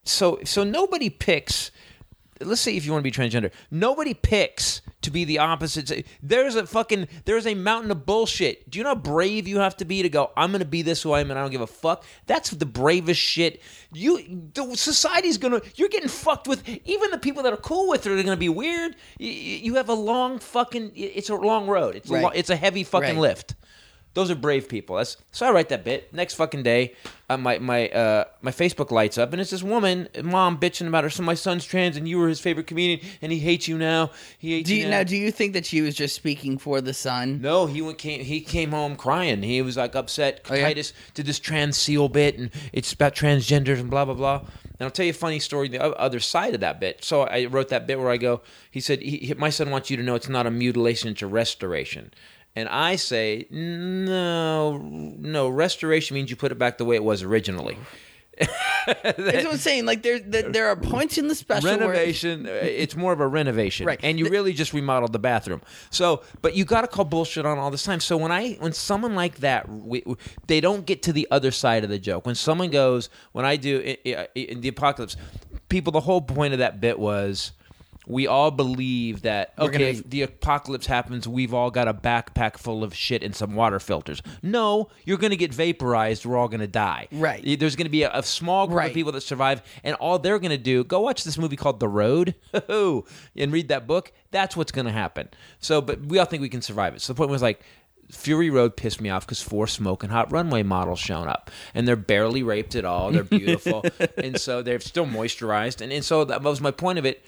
so 0.04 0.40
so 0.44 0.64
nobody 0.64 1.10
picks. 1.10 1.72
Let's 2.42 2.60
say 2.62 2.76
if 2.76 2.86
you 2.86 2.92
want 2.92 3.06
to 3.06 3.10
be 3.10 3.16
transgender, 3.16 3.52
nobody 3.72 4.14
picks 4.14 4.82
to 5.04 5.12
be 5.12 5.24
the 5.24 5.38
opposite. 5.40 6.06
There's 6.22 6.56
a 6.56 6.66
fucking 6.66 7.08
there's 7.24 7.46
a 7.48 7.54
mountain 7.54 7.90
of 7.92 8.06
bullshit. 8.06 8.70
Do 8.70 8.80
you 8.80 8.84
know 8.84 8.90
how 8.90 8.96
brave 8.96 9.48
you 9.48 9.60
have 9.60 9.78
to 9.78 9.86
be 9.86 10.02
to 10.02 10.10
go? 10.10 10.32
I'm 10.36 10.52
going 10.52 10.60
to 10.60 10.66
be 10.68 10.82
this 10.82 11.02
who 11.04 11.12
I 11.14 11.22
am, 11.22 11.30
and 11.30 11.40
I 11.40 11.44
don't 11.44 11.52
give 11.52 11.62
a 11.62 11.68
fuck. 11.68 12.04
That's 12.26 12.50
the 12.50 12.66
bravest 12.66 13.22
shit. 13.22 13.62
You 13.94 14.50
the 14.54 14.76
society's 14.76 15.38
gonna. 15.38 15.62
You're 15.76 15.90
getting 15.90 16.10
fucked 16.10 16.48
with. 16.50 16.68
Even 16.86 17.12
the 17.12 17.18
people 17.20 17.44
that 17.44 17.54
are 17.54 17.58
cool 17.58 17.88
with 17.88 18.06
it 18.06 18.12
are 18.12 18.24
gonna 18.24 18.36
be 18.36 18.50
weird. 18.50 18.96
You, 19.20 19.30
you 19.32 19.76
have 19.76 19.88
a 19.88 19.94
long 19.94 20.40
fucking. 20.40 20.92
It's 20.96 21.30
a 21.30 21.36
long 21.36 21.68
road. 21.68 21.96
It's 21.96 22.10
a 22.10 22.14
Right. 22.14 22.24
lo- 22.24 22.32
it's 22.34 22.50
a 22.50 22.58
heavy 22.58 22.84
fucking 22.84 23.16
Right. 23.16 23.22
lift. 23.30 23.56
Those 24.14 24.30
are 24.30 24.36
brave 24.36 24.70
people. 24.70 24.98
That's 24.98 25.18
so 25.32 25.48
I 25.48 25.52
write 25.52 25.70
that 25.70 25.84
bit. 25.84 26.14
Next 26.14 26.36
fucking 26.36 26.62
day, 26.62 26.94
uh, 27.30 27.38
my 27.38 27.58
my 27.58 27.90
uh, 27.90 28.26
my 28.44 28.52
Facebook 28.52 28.92
lights 28.92 29.18
up, 29.18 29.32
and 29.34 29.42
it's 29.42 29.50
this 29.50 29.64
woman, 29.64 30.08
mom, 30.24 30.60
bitching 30.60 30.88
about 30.88 31.04
her. 31.04 31.10
So 31.10 31.24
my 31.24 31.34
son's 31.34 31.66
trans, 31.66 31.98
and 31.98 32.08
you 32.08 32.20
were 32.20 32.28
his 32.28 32.40
favorite 32.40 32.68
comedian, 32.68 33.00
and 33.24 33.32
he 33.32 33.40
hates 33.40 33.68
you 33.68 33.78
now. 33.78 34.12
He 34.38 34.54
hates 34.54 34.70
Do 34.70 34.76
you 34.76 34.84
you 34.84 34.90
now. 34.90 34.98
now? 34.98 35.04
Do 35.04 35.18
you 35.18 35.32
think 35.32 35.54
that 35.54 35.66
she 35.66 35.82
was 35.82 35.96
just 35.96 36.16
speaking 36.16 36.60
for 36.60 36.80
the 36.80 36.94
son? 36.94 37.42
No, 37.42 37.66
he 37.66 37.82
went 37.82 37.98
came 37.98 38.24
he 38.24 38.42
came 38.42 38.72
home 38.72 38.96
crying. 38.96 39.42
He 39.42 39.62
was 39.64 39.78
like 39.78 39.96
upset. 39.96 40.42
Oh, 40.50 40.54
yeah? 40.54 40.62
Titus 40.62 40.94
did 41.16 41.26
this 41.26 41.40
trans 41.40 41.78
seal 41.78 42.08
bit, 42.08 42.38
and 42.38 42.52
it's 42.72 42.94
about 42.94 43.16
transgenders 43.16 43.80
and 43.80 43.90
blah 43.90 44.06
blah 44.06 44.14
blah. 44.14 44.42
And 44.80 44.88
I'll 44.88 44.92
tell 44.92 45.06
you 45.06 45.12
a 45.12 45.14
funny 45.14 45.40
story. 45.40 45.70
The 45.70 45.82
other 45.82 46.20
side 46.20 46.54
of 46.54 46.60
that 46.62 46.80
bit. 46.80 47.04
So 47.04 47.24
I 47.24 47.46
wrote 47.46 47.70
that 47.70 47.88
bit 47.88 48.00
where 48.00 48.10
I 48.10 48.18
go. 48.18 48.42
He 48.70 48.80
said, 48.80 49.02
he, 49.02 49.34
"My 49.38 49.50
son 49.50 49.72
wants 49.72 49.90
you 49.90 49.98
to 49.98 50.04
know 50.04 50.14
it's 50.16 50.30
not 50.30 50.46
a 50.46 50.52
mutilation; 50.52 51.10
it's 51.10 51.22
a 51.22 51.28
restoration." 51.28 52.12
And 52.56 52.70
I 52.70 52.98
say, 52.98 53.48
"No, 53.50 54.78
no. 54.78 55.50
Restoration 55.50 56.16
means 56.16 56.30
you 56.30 56.36
put 56.36 56.52
it 56.52 56.60
back 56.60 56.78
the 56.78 56.86
way 56.86 56.96
it 56.96 57.04
was 57.04 57.24
originally." 57.24 57.78
That's 58.86 59.46
what 59.46 59.46
I'm 59.46 59.58
saying. 59.58 59.86
Like 59.86 60.02
there, 60.02 60.20
there, 60.20 60.50
there 60.50 60.68
are 60.68 60.76
points 60.76 61.18
in 61.20 61.28
the 61.28 61.36
special 61.36 61.70
renovation 61.70 62.48
uh, 62.48 62.50
it's 62.50 62.96
more 62.96 63.14
of 63.14 63.20
a 63.20 63.28
renovation 63.28 63.86
Right. 63.86 64.00
and 64.02 64.18
you 64.18 64.28
really 64.28 64.54
just 64.54 64.74
remodeled 64.74 65.14
the 65.14 65.20
bathroom 65.20 65.62
so 65.92 66.24
but 66.42 66.56
you 66.56 66.66
got 66.66 66.82
to 66.82 66.88
call 66.88 67.06
bullshit 67.06 67.46
on 67.46 67.60
all 67.60 67.70
this 67.70 67.84
time 67.84 68.00
so 68.00 68.18
when 68.18 68.32
i 68.32 68.54
when 68.54 68.74
someone 68.74 69.14
like 69.14 69.36
that 69.42 69.70
we, 69.70 70.04
they 70.48 70.60
don't 70.62 70.88
get 70.88 71.04
to 71.04 71.14
the 71.14 71.28
other 71.30 71.52
side 71.52 71.84
of 71.84 71.92
the 71.92 72.00
joke 72.00 72.26
when 72.26 72.34
someone 72.34 72.72
goes 72.72 73.10
when 73.34 73.46
i 73.46 73.56
do 73.56 73.80
i- 73.86 74.28
i- 74.36 74.40
in 74.40 74.62
the 74.62 74.68
apocalypse 74.68 75.16
people 75.70 75.92
the 75.92 76.02
whole 76.02 76.22
point 76.22 76.54
of 76.54 76.60
that 76.60 76.82
bit 76.82 76.98
was 76.98 77.52
we 78.08 78.28
all 78.28 78.52
believe 78.52 79.22
that 79.22 79.54
okay, 79.58 79.72
gonna- 79.72 79.86
if 79.86 80.10
the 80.10 80.22
apocalypse 80.24 80.86
happens, 80.88 81.28
we've 81.28 81.54
all 81.54 81.72
got 81.72 81.88
a 81.88 81.94
backpack 81.94 82.58
full 82.58 82.84
of 82.84 82.94
shit 82.96 83.24
and 83.24 83.36
some 83.36 83.56
water 83.56 83.80
filters. 83.80 84.22
No, 84.42 84.90
you're 85.06 85.18
going 85.18 85.32
to 85.32 85.38
get 85.38 85.54
vaporized. 85.54 86.26
We're 86.26 86.38
all 86.38 86.48
going 86.50 86.60
to 86.62 86.68
die. 86.68 87.08
Right. 87.12 87.42
There's 87.60 87.76
going 87.76 87.86
to 87.86 87.92
be 87.92 88.04
a, 88.04 88.12
a 88.14 88.24
small 88.24 88.68
group 88.68 88.78
Right. 88.80 88.88
of 88.90 88.94
people 88.94 89.12
that 89.14 89.22
survive, 89.22 89.62
and 89.84 89.96
all 89.96 90.20
they're 90.20 90.40
going 90.40 90.52
to 90.52 90.58
do 90.58 90.84
go 90.84 91.00
watch 91.02 91.24
this 91.24 91.38
movie 91.38 91.56
called 91.56 91.80
The 91.80 91.88
Road 91.88 92.36
and 92.54 93.52
read 93.52 93.70
that 93.70 93.88
book. 93.88 94.12
That's 94.32 94.58
what's 94.58 94.72
going 94.72 94.86
to 94.86 94.92
happen. 94.92 95.30
So, 95.60 95.80
but 95.82 96.02
we 96.06 96.20
all 96.20 96.26
think 96.26 96.42
we 96.42 96.50
can 96.50 96.62
survive 96.62 96.96
it. 96.96 97.02
So 97.02 97.14
the 97.14 97.18
point 97.18 97.30
was 97.32 97.42
like. 97.42 97.62
Fury 98.12 98.50
Road 98.52 98.76
pissed 98.76 99.02
me 99.02 99.10
off 99.10 99.26
because 99.26 99.42
four 99.42 99.66
smoking 99.66 100.10
hot 100.12 100.32
runway 100.32 100.62
models 100.62 101.00
shown 101.00 101.28
up, 101.28 101.50
and 101.74 101.88
they're 101.88 101.96
barely 101.96 102.44
raped 102.44 102.76
at 102.76 102.86
all. 102.86 103.12
They're 103.12 103.24
beautiful, 103.24 103.84
and 104.18 104.40
so 104.40 104.62
they're 104.62 104.82
still 104.82 105.06
moisturized, 105.08 105.82
and, 105.82 105.92
and 105.92 106.04
so 106.06 106.24
that 106.26 106.44
was 106.44 106.62
my 106.62 106.70
point 106.70 107.00
of 107.00 107.06
it. 107.06 107.24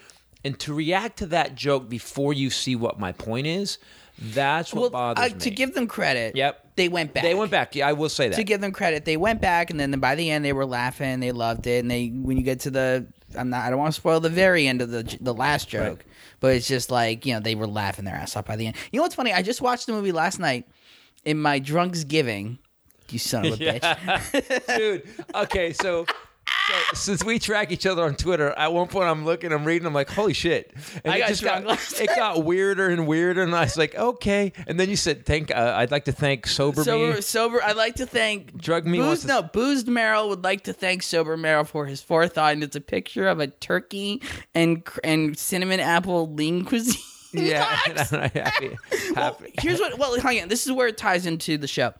And 0.45 0.59
to 0.59 0.73
react 0.73 1.17
to 1.17 1.25
that 1.27 1.55
joke 1.55 1.89
before 1.89 2.31
you 2.31 2.51
see 2.51 2.75
what 2.75 2.99
my 2.99 3.11
point 3.11 3.47
is, 3.47 3.79
that's 4.19 4.73
what 4.73 4.93
well, 4.93 5.13
bothers 5.15 5.31
uh, 5.31 5.35
me. 5.35 5.41
to 5.41 5.49
give 5.49 5.73
them 5.73 5.87
credit. 5.87 6.35
Yep. 6.35 6.75
they 6.75 6.87
went 6.87 7.13
back. 7.13 7.23
they 7.23 7.33
went 7.33 7.51
back. 7.51 7.75
Yeah, 7.75 7.87
I 7.87 7.93
will 7.93 8.09
say 8.09 8.29
that. 8.29 8.35
to 8.35 8.43
give 8.43 8.61
them 8.61 8.71
credit, 8.71 9.05
they 9.05 9.17
went 9.17 9.41
back, 9.41 9.71
and 9.71 9.79
then 9.79 9.91
by 9.99 10.15
the 10.15 10.29
end, 10.29 10.45
they 10.45 10.53
were 10.53 10.65
laughing. 10.65 11.19
They 11.19 11.31
loved 11.31 11.67
it, 11.67 11.79
and 11.79 11.91
they 11.91 12.07
when 12.09 12.37
you 12.37 12.43
get 12.43 12.61
to 12.61 12.69
the, 12.71 13.07
I'm 13.37 13.49
not, 13.49 13.65
I 13.65 13.69
don't 13.69 13.79
want 13.79 13.93
to 13.93 13.99
spoil 13.99 14.19
the 14.19 14.29
very 14.29 14.67
end 14.67 14.81
of 14.81 14.91
the 14.91 15.17
the 15.19 15.33
last 15.33 15.67
joke, 15.67 16.05
but 16.39 16.55
it's 16.55 16.67
just 16.67 16.91
like 16.91 17.25
you 17.25 17.33
know 17.33 17.39
they 17.39 17.55
were 17.55 17.67
laughing 17.67 18.05
their 18.05 18.15
ass 18.15 18.37
off 18.37 18.45
by 18.45 18.55
the 18.55 18.67
end. 18.67 18.75
You 18.91 18.99
know 18.99 19.03
what's 19.03 19.15
funny? 19.15 19.33
I 19.33 19.41
just 19.41 19.61
watched 19.61 19.87
the 19.87 19.93
movie 19.93 20.11
last 20.13 20.39
night 20.39 20.67
in 21.25 21.41
my 21.41 21.59
drunk's 21.59 22.03
giving. 22.03 22.59
You 23.09 23.19
son 23.19 23.45
of 23.45 23.53
a 23.53 23.57
bitch. 23.57 24.77
dude. 24.77 25.03
Okay, 25.35 25.73
so, 25.73 26.05
so 26.67 26.95
since 26.95 27.23
we 27.23 27.39
track 27.39 27.71
each 27.71 27.85
other 27.85 28.03
on 28.03 28.15
Twitter, 28.15 28.49
at 28.51 28.73
one 28.73 28.87
point 28.87 29.07
I'm 29.07 29.25
looking, 29.25 29.51
I'm 29.51 29.65
reading, 29.65 29.85
I'm 29.85 29.93
like, 29.93 30.09
holy 30.09 30.33
shit! 30.33 30.73
And 31.03 31.13
I 31.13 31.17
it 31.17 31.19
got 31.19 31.27
just 31.29 31.41
drunk 31.41 31.65
got, 31.65 31.69
last 31.69 31.99
it 32.01 32.07
got 32.15 32.43
weirder 32.43 32.89
and 32.89 33.07
weirder, 33.07 33.43
and 33.43 33.55
I 33.55 33.61
was 33.63 33.77
like, 33.77 33.95
okay. 33.95 34.53
And 34.67 34.79
then 34.79 34.89
you 34.89 34.95
said, 34.95 35.25
thank. 35.25 35.51
Uh, 35.55 35.73
I'd 35.75 35.91
like 35.91 36.05
to 36.05 36.11
thank 36.11 36.47
sober, 36.47 36.83
Sober, 36.83 37.15
me. 37.15 37.21
sober. 37.21 37.61
I'd 37.63 37.75
like 37.77 37.95
to 37.95 38.05
thank 38.05 38.57
Drug 38.57 38.85
me 38.85 38.99
wants 38.99 39.21
Booze, 39.21 39.21
to- 39.23 39.27
no, 39.27 39.43
boozed 39.43 39.87
Merrill 39.87 40.29
would 40.29 40.43
like 40.43 40.63
to 40.65 40.73
thank 40.73 41.03
sober 41.03 41.37
Merrill 41.37 41.65
for 41.65 41.85
his 41.85 42.01
forethought, 42.01 42.53
and 42.53 42.63
it's 42.63 42.75
a 42.75 42.81
picture 42.81 43.27
of 43.27 43.39
a 43.39 43.47
turkey 43.47 44.21
and 44.53 44.83
and 45.03 45.37
cinnamon 45.37 45.79
apple 45.79 46.33
lean 46.33 46.65
cuisine. 46.65 46.95
Yeah, 47.35 47.65
happy, 47.65 48.69
Well, 49.13 49.15
happy. 49.15 49.53
here's 49.59 49.77
what. 49.81 49.97
Well, 49.99 50.17
hang 50.21 50.41
on. 50.43 50.47
This 50.47 50.65
is 50.65 50.71
where 50.71 50.87
it 50.87 50.97
ties 50.97 51.25
into 51.25 51.57
the 51.57 51.67
show. 51.67 51.93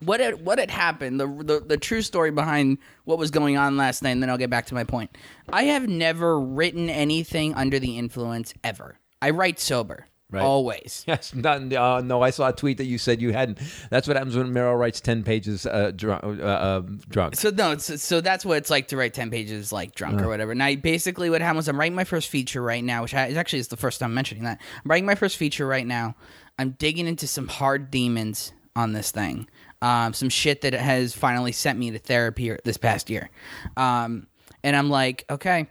What 0.00 0.20
had 0.20 0.44
what 0.44 0.58
had 0.58 0.70
happened? 0.70 1.18
The, 1.18 1.26
the 1.26 1.60
the 1.60 1.76
true 1.76 2.02
story 2.02 2.30
behind 2.30 2.78
what 3.04 3.18
was 3.18 3.30
going 3.30 3.56
on 3.56 3.76
last 3.76 4.02
night, 4.02 4.10
and 4.10 4.22
then 4.22 4.30
I'll 4.30 4.38
get 4.38 4.50
back 4.50 4.66
to 4.66 4.74
my 4.74 4.84
point. 4.84 5.16
I 5.52 5.64
have 5.64 5.88
never 5.88 6.38
written 6.38 6.88
anything 6.88 7.54
under 7.54 7.78
the 7.78 7.98
influence 7.98 8.54
ever. 8.62 8.98
I 9.20 9.30
write 9.30 9.58
sober 9.58 10.06
Right. 10.30 10.44
always. 10.44 11.04
Yes, 11.08 11.34
not, 11.34 11.72
uh, 11.72 12.02
no. 12.02 12.20
I 12.20 12.28
saw 12.30 12.50
a 12.50 12.52
tweet 12.52 12.76
that 12.76 12.84
you 12.84 12.98
said 12.98 13.22
you 13.22 13.32
hadn't. 13.32 13.58
That's 13.88 14.06
what 14.06 14.16
happens 14.18 14.36
when 14.36 14.52
Merrill 14.52 14.76
writes 14.76 15.00
ten 15.00 15.24
pages 15.24 15.64
uh, 15.66 15.90
drunk. 15.96 16.22
Uh, 16.22 16.42
uh, 16.44 16.80
drunk. 17.08 17.34
So 17.34 17.48
no, 17.50 17.72
it's, 17.72 18.00
so 18.02 18.20
that's 18.20 18.44
what 18.44 18.58
it's 18.58 18.68
like 18.70 18.88
to 18.88 18.96
write 18.96 19.14
ten 19.14 19.30
pages 19.30 19.72
like 19.72 19.94
drunk 19.94 20.16
Uh-huh. 20.16 20.26
or 20.26 20.28
whatever. 20.28 20.54
Now, 20.54 20.74
basically, 20.76 21.30
what 21.30 21.40
happens? 21.40 21.66
I'm 21.66 21.80
writing 21.80 21.96
my 21.96 22.04
first 22.04 22.28
feature 22.28 22.62
right 22.62 22.84
now, 22.84 23.02
which 23.02 23.14
I, 23.14 23.30
actually 23.32 23.60
is 23.60 23.68
the 23.68 23.76
first 23.78 23.98
time 24.00 24.12
mentioning 24.14 24.44
that. 24.44 24.60
I'm 24.84 24.90
writing 24.90 25.06
my 25.06 25.14
first 25.16 25.38
feature 25.38 25.66
right 25.66 25.86
now. 25.86 26.14
I'm 26.58 26.72
digging 26.72 27.06
into 27.08 27.26
some 27.26 27.48
hard 27.48 27.90
demons 27.90 28.52
on 28.76 28.92
this 28.92 29.10
thing. 29.10 29.48
Um, 29.80 30.12
some 30.12 30.28
shit 30.28 30.62
that 30.62 30.74
has 30.74 31.14
finally 31.14 31.52
sent 31.52 31.78
me 31.78 31.92
to 31.92 31.98
therapy 31.98 32.56
this 32.64 32.76
past 32.76 33.08
year. 33.08 33.30
Um, 33.76 34.26
and 34.64 34.74
I'm 34.74 34.90
like, 34.90 35.24
okay. 35.30 35.68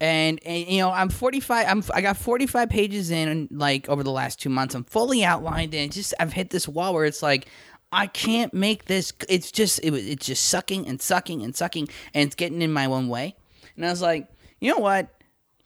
And, 0.00 0.40
and 0.44 0.68
you 0.68 0.78
know 0.78 0.90
I'm 0.90 1.08
45. 1.08 1.66
I'm 1.68 1.84
I 1.94 2.00
got 2.00 2.16
45 2.16 2.68
pages 2.68 3.10
in 3.10 3.48
like 3.52 3.88
over 3.88 4.02
the 4.02 4.10
last 4.10 4.40
two 4.40 4.48
months. 4.48 4.74
I'm 4.74 4.84
fully 4.84 5.24
outlined 5.24 5.74
and 5.74 5.92
just 5.92 6.12
I've 6.18 6.32
hit 6.32 6.50
this 6.50 6.66
wall 6.66 6.92
where 6.94 7.04
it's 7.04 7.22
like 7.22 7.46
I 7.92 8.06
can't 8.08 8.52
make 8.52 8.86
this. 8.86 9.12
It's 9.28 9.52
just 9.52 9.78
it, 9.84 9.94
it's 9.94 10.26
just 10.26 10.46
sucking 10.46 10.88
and 10.88 11.00
sucking 11.00 11.42
and 11.42 11.54
sucking 11.54 11.88
and 12.14 12.26
it's 12.26 12.34
getting 12.34 12.62
in 12.62 12.72
my 12.72 12.88
one 12.88 13.08
way. 13.08 13.36
And 13.76 13.86
I 13.86 13.90
was 13.90 14.02
like, 14.02 14.28
you 14.60 14.72
know 14.72 14.78
what? 14.78 15.08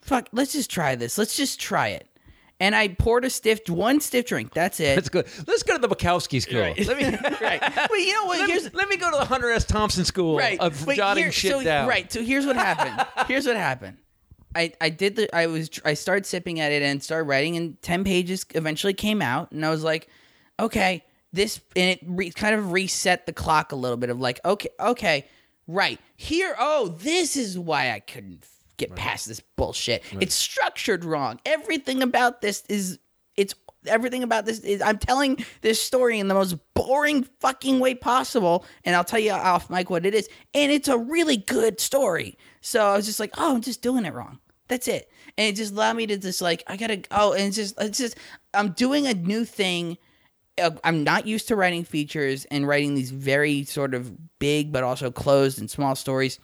Fuck, 0.03 0.29
let's 0.33 0.53
just 0.53 0.71
try 0.71 0.97
this. 0.97 1.19
Let's 1.19 1.37
just 1.37 1.59
try 1.59 1.89
it. 1.89 2.09
And 2.59 2.75
I 2.75 2.89
poured 2.89 3.27
a 3.27 3.31
stiff 3.31 3.69
one 3.69 4.01
stiff 4.01 4.27
drink. 4.27 4.55
That's 4.55 4.81
it. 4.81 4.95
That's 4.95 5.11
good. 5.11 5.27
Let's 5.47 5.63
go 5.63 5.79
to 5.79 5.87
the 5.87 5.95
Bukowski 5.95 6.41
school. 6.41 6.61
Right. 6.61 6.87
Let 6.87 6.97
me 6.97 7.05
right. 7.41 7.61
But 7.61 7.91
you 7.99 8.15
know 8.15 8.25
what? 8.25 8.39
let, 8.41 8.49
Here's 8.49 8.65
me, 8.65 8.71
let 8.73 8.89
me 8.89 8.97
go 8.97 9.11
to 9.11 9.19
the 9.19 9.27
Hunter 9.27 9.51
S. 9.51 9.65
Thompson 9.65 10.05
school 10.07 10.39
right 10.39 10.59
of 10.59 10.85
But 10.87 10.97
jotting 10.97 11.25
here- 11.25 11.33
shit 11.33 11.53
so, 11.53 11.63
down. 11.63 11.87
Right. 11.89 12.11
So 12.11 12.23
here's 12.23 12.47
what 12.47 12.57
happened. 12.57 13.07
here's 13.29 13.47
what 13.47 13.57
happened. 13.57 13.99
I, 14.55 14.73
I 14.81 14.89
did 14.89 15.17
the 15.17 15.37
I 15.37 15.49
was 15.49 15.69
I 15.85 15.93
started 15.93 16.25
sipping 16.25 16.61
at 16.61 16.73
it 16.73 16.83
and 16.83 17.03
started 17.03 17.25
writing 17.25 17.57
and 17.59 17.81
ten 17.83 18.05
pages 18.05 18.47
eventually 18.55 18.95
came 18.95 19.21
out 19.21 19.53
and 19.53 19.65
I 19.67 19.69
was 19.69 19.85
like, 19.85 20.09
okay, 20.59 21.05
this 21.35 21.61
and 21.77 21.91
it 21.91 22.01
re, 22.07 22.31
kind 22.31 22.55
of 22.55 22.73
reset 22.73 23.27
the 23.27 23.35
clock 23.35 23.73
a 23.73 23.77
little 23.77 23.99
bit 23.99 24.09
of 24.09 24.19
like, 24.19 24.41
okay, 24.47 24.71
okay, 24.81 25.27
right 25.67 26.01
here. 26.17 26.57
Oh, 26.59 26.89
this 26.89 27.37
is 27.37 27.59
why 27.59 27.91
I 27.91 28.01
couldn't 28.01 28.47
get 28.77 28.95
past 28.95 29.27
this 29.27 29.41
bullshit. 29.57 30.03
It's 30.21 30.35
structured 30.35 31.05
wrong. 31.05 31.41
Everything 31.45 32.03
about 32.03 32.41
this 32.41 32.63
is 32.69 32.99
it's 33.37 33.55
everything 33.87 34.23
about 34.23 34.47
this 34.47 34.61
is 34.61 34.83
I'm 34.83 34.99
telling 34.99 35.45
this 35.61 35.81
story 35.81 36.19
in 36.19 36.29
the 36.29 36.35
most 36.35 36.57
boring 36.75 37.25
fucking 37.41 37.81
way 37.81 37.95
possible, 37.95 38.65
and 38.85 38.97
I'll 38.97 39.05
tell 39.05 39.21
you 39.21 39.33
off 39.33 39.71
mic 39.71 39.91
what 39.91 40.07
it 40.07 40.15
is, 40.15 40.29
and 40.55 40.73
it's 40.73 40.89
a 40.89 40.99
really 40.99 41.37
good 41.37 41.81
story. 41.81 42.39
So 42.61 42.85
I 42.85 42.97
was 42.97 43.07
just 43.07 43.21
like, 43.21 43.33
oh, 43.39 43.55
I'm 43.55 43.61
just 43.61 43.83
doing 43.83 44.05
it 44.05 44.15
wrong. 44.15 44.41
That's 44.69 44.89
it, 44.89 45.11
and 45.39 45.47
it 45.49 45.57
just 45.57 45.73
allowed 45.73 45.97
me 45.97 46.07
to 46.09 46.17
just 46.17 46.43
like 46.43 46.65
I 46.67 46.77
gotta 46.77 47.03
oh, 47.11 47.33
and 47.33 47.45
it's 47.45 47.57
just 47.57 47.81
it's 47.81 47.99
just 47.99 48.17
I'm 48.55 48.71
doing 48.73 49.07
a 49.07 49.15
new 49.15 49.45
thing. 49.45 49.99
Uh, 50.61 50.71
I'm 50.85 51.05
not 51.05 51.27
used 51.27 51.49
to 51.49 51.57
writing 51.57 51.85
features 51.85 52.47
and 52.47 52.67
writing 52.67 52.95
these 52.95 53.11
very 53.11 53.65
sort 53.65 53.93
of 53.93 54.11
big 54.39 54.73
but 54.73 54.85
also 54.85 55.11
closed 55.11 55.59
and 55.61 55.71
small 55.71 55.95
stories 55.95 56.41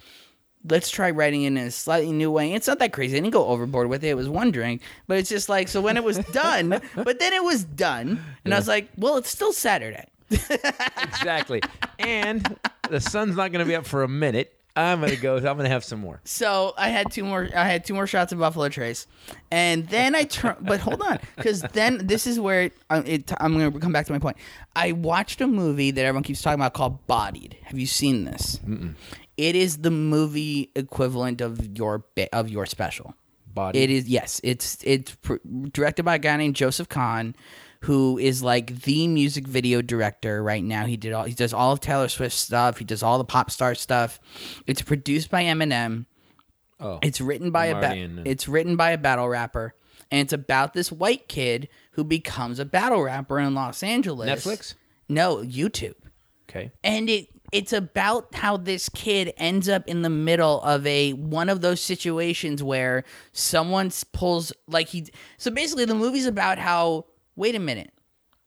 let's 0.69 0.91
try 0.91 1.11
writing 1.11 1.43
it 1.43 1.49
in 1.49 1.57
a 1.57 1.71
slightly 1.71 2.13
new 2.13 2.31
way. 2.31 2.53
It's 2.53 2.67
not 2.67 2.79
that 2.79 2.93
crazy. 2.93 3.17
I 3.17 3.21
didn't 3.21 3.33
go 3.33 3.47
overboard 3.47 3.89
with 3.89 4.05
it. 4.05 4.09
It 4.09 4.17
was 4.17 4.29
one 4.29 4.51
drink, 4.51 4.83
but 5.07 5.19
it's 5.19 5.29
just 5.29 5.49
like 5.49 5.69
so 5.69 5.81
when 5.81 5.97
it 5.97 6.05
was 6.05 6.19
done, 6.19 6.81
but 6.95 7.19
then 7.19 7.33
it 7.33 7.43
was 7.43 7.65
done, 7.65 8.23
and 8.45 8.55
I 8.55 8.59
was 8.59 8.69
like, 8.69 8.89
well, 8.97 9.17
it's 9.17 9.31
still 9.31 9.53
Saturday. 9.53 10.07
exactly. 10.31 11.61
And 11.99 12.57
the 12.89 13.01
sun's 13.01 13.37
not 13.37 13.53
going 13.53 13.65
to 13.65 13.69
be 13.69 13.75
up 13.75 13.87
for 13.87 14.03
a 14.03 14.09
minute. 14.09 14.57
I'm 14.75 15.01
going 15.01 15.13
to 15.13 15.21
go. 15.21 15.37
I'm 15.37 15.43
going 15.43 15.65
to 15.65 15.69
have 15.69 15.85
some 15.85 16.01
more. 16.01 16.21
So 16.25 16.73
I 16.79 16.89
had 16.89 17.13
two 17.13 17.25
more. 17.25 17.47
I 17.55 17.65
had 17.65 17.85
two 17.85 17.93
more 17.93 18.07
shots 18.07 18.33
of 18.33 18.39
Buffalo 18.39 18.71
Trace, 18.71 19.07
and 19.51 19.87
then 19.89 20.15
I 20.15 20.25
turn. 20.25 20.57
but 20.63 20.81
hold 20.81 21.03
on, 21.03 21.19
because 21.37 21.61
then 21.61 22.07
this 22.07 22.27
is 22.27 22.41
where 22.41 22.63
it, 22.63 22.73
uh, 22.89 23.03
it, 23.05 23.31
I'm 23.39 23.53
going 23.53 23.71
to 23.71 23.79
come 23.79 23.93
back 23.93 24.07
to 24.07 24.13
my 24.13 24.19
point. 24.19 24.39
I 24.75 24.93
watched 24.93 25.43
a 25.43 25.47
movie 25.47 25.91
that 25.91 26.03
everyone 26.03 26.23
keeps 26.23 26.41
talking 26.41 26.59
about 26.59 26.73
called 26.73 27.07
Bodied. 27.07 27.59
Have 27.65 27.79
you 27.79 27.87
seen 27.87 28.25
this? 28.25 28.61
It 29.37 29.57
is 29.57 29.79
the 29.79 29.91
movie 29.91 30.71
equivalent 30.77 31.41
of 31.41 31.77
your 31.79 32.05
of 32.33 32.49
your 32.49 32.67
special. 32.67 33.15
Body. 33.55 33.81
It 33.81 33.91
is 33.91 34.09
yes. 34.09 34.41
It's 34.43 34.79
it's 34.83 35.15
pr- 35.17 35.35
directed 35.73 36.05
by 36.05 36.15
a 36.15 36.19
guy 36.19 36.37
named 36.39 36.57
Joseph 36.57 36.89
Kahn, 36.89 37.37
who 37.83 38.17
is 38.17 38.43
like 38.43 38.83
the 38.83 39.07
music 39.09 39.47
video 39.47 39.83
director 39.83 40.43
right 40.43 40.65
now. 40.65 40.87
He 40.87 40.97
did 40.97 41.13
all 41.13 41.25
he 41.25 41.35
does 41.35 41.53
all 41.53 41.73
of 41.73 41.81
Taylor 41.81 42.09
Swift 42.09 42.35
stuff. 42.35 42.79
He 42.79 42.85
does 42.87 43.03
all 43.03 43.19
the 43.19 43.25
pop 43.27 43.51
star 43.51 43.75
stuff. 43.75 44.21
It's 44.67 44.81
produced 44.81 45.31
by 45.31 45.45
Eminem. 45.45 46.07
Oh. 46.81 46.99
It's 47.03 47.21
written 47.21 47.51
by 47.51 47.67
I'm 47.67 47.77
a 47.77 47.81
ba- 48.23 48.23
it's 48.31 48.49
written 48.49 48.77
by 48.77 48.91
a 48.93 48.99
battle 48.99 49.29
rapper, 49.29 49.75
and 50.11 50.21
it's 50.23 50.33
about 50.33 50.73
this 50.73 50.91
white 50.91 51.29
kid 51.29 51.69
who 51.93 52.05
becomes 52.05 52.59
a 52.59 52.65
battle 52.65 53.03
rapper 53.03 53.39
in 53.39 53.55
Los 53.55 53.83
Angeles. 53.83 54.31
Netflix? 54.31 54.75
No, 55.11 55.37
YouTube 55.39 55.95
Okay. 56.49 56.73
and 56.83 57.11
it 57.11 57.29
it's 57.53 57.73
about 57.73 58.35
how 58.35 58.57
this 58.57 58.89
kid 58.89 59.33
ends 59.37 59.69
up 59.69 59.87
in 59.87 60.03
the 60.03 60.11
middle 60.11 60.61
of 60.63 60.87
a 60.87 61.13
one 61.13 61.49
of 61.49 61.61
those 61.61 61.81
situations 61.81 62.63
where 62.63 63.05
someone 63.33 63.91
pulls 64.13 64.53
like 64.67 64.89
he 64.89 65.07
so 65.37 65.51
basically 65.51 65.85
the 65.85 65.95
movie's 65.95 66.27
about 66.27 66.59
how 66.59 67.05
wait 67.37 67.55
a 67.55 67.59
minute 67.61 67.93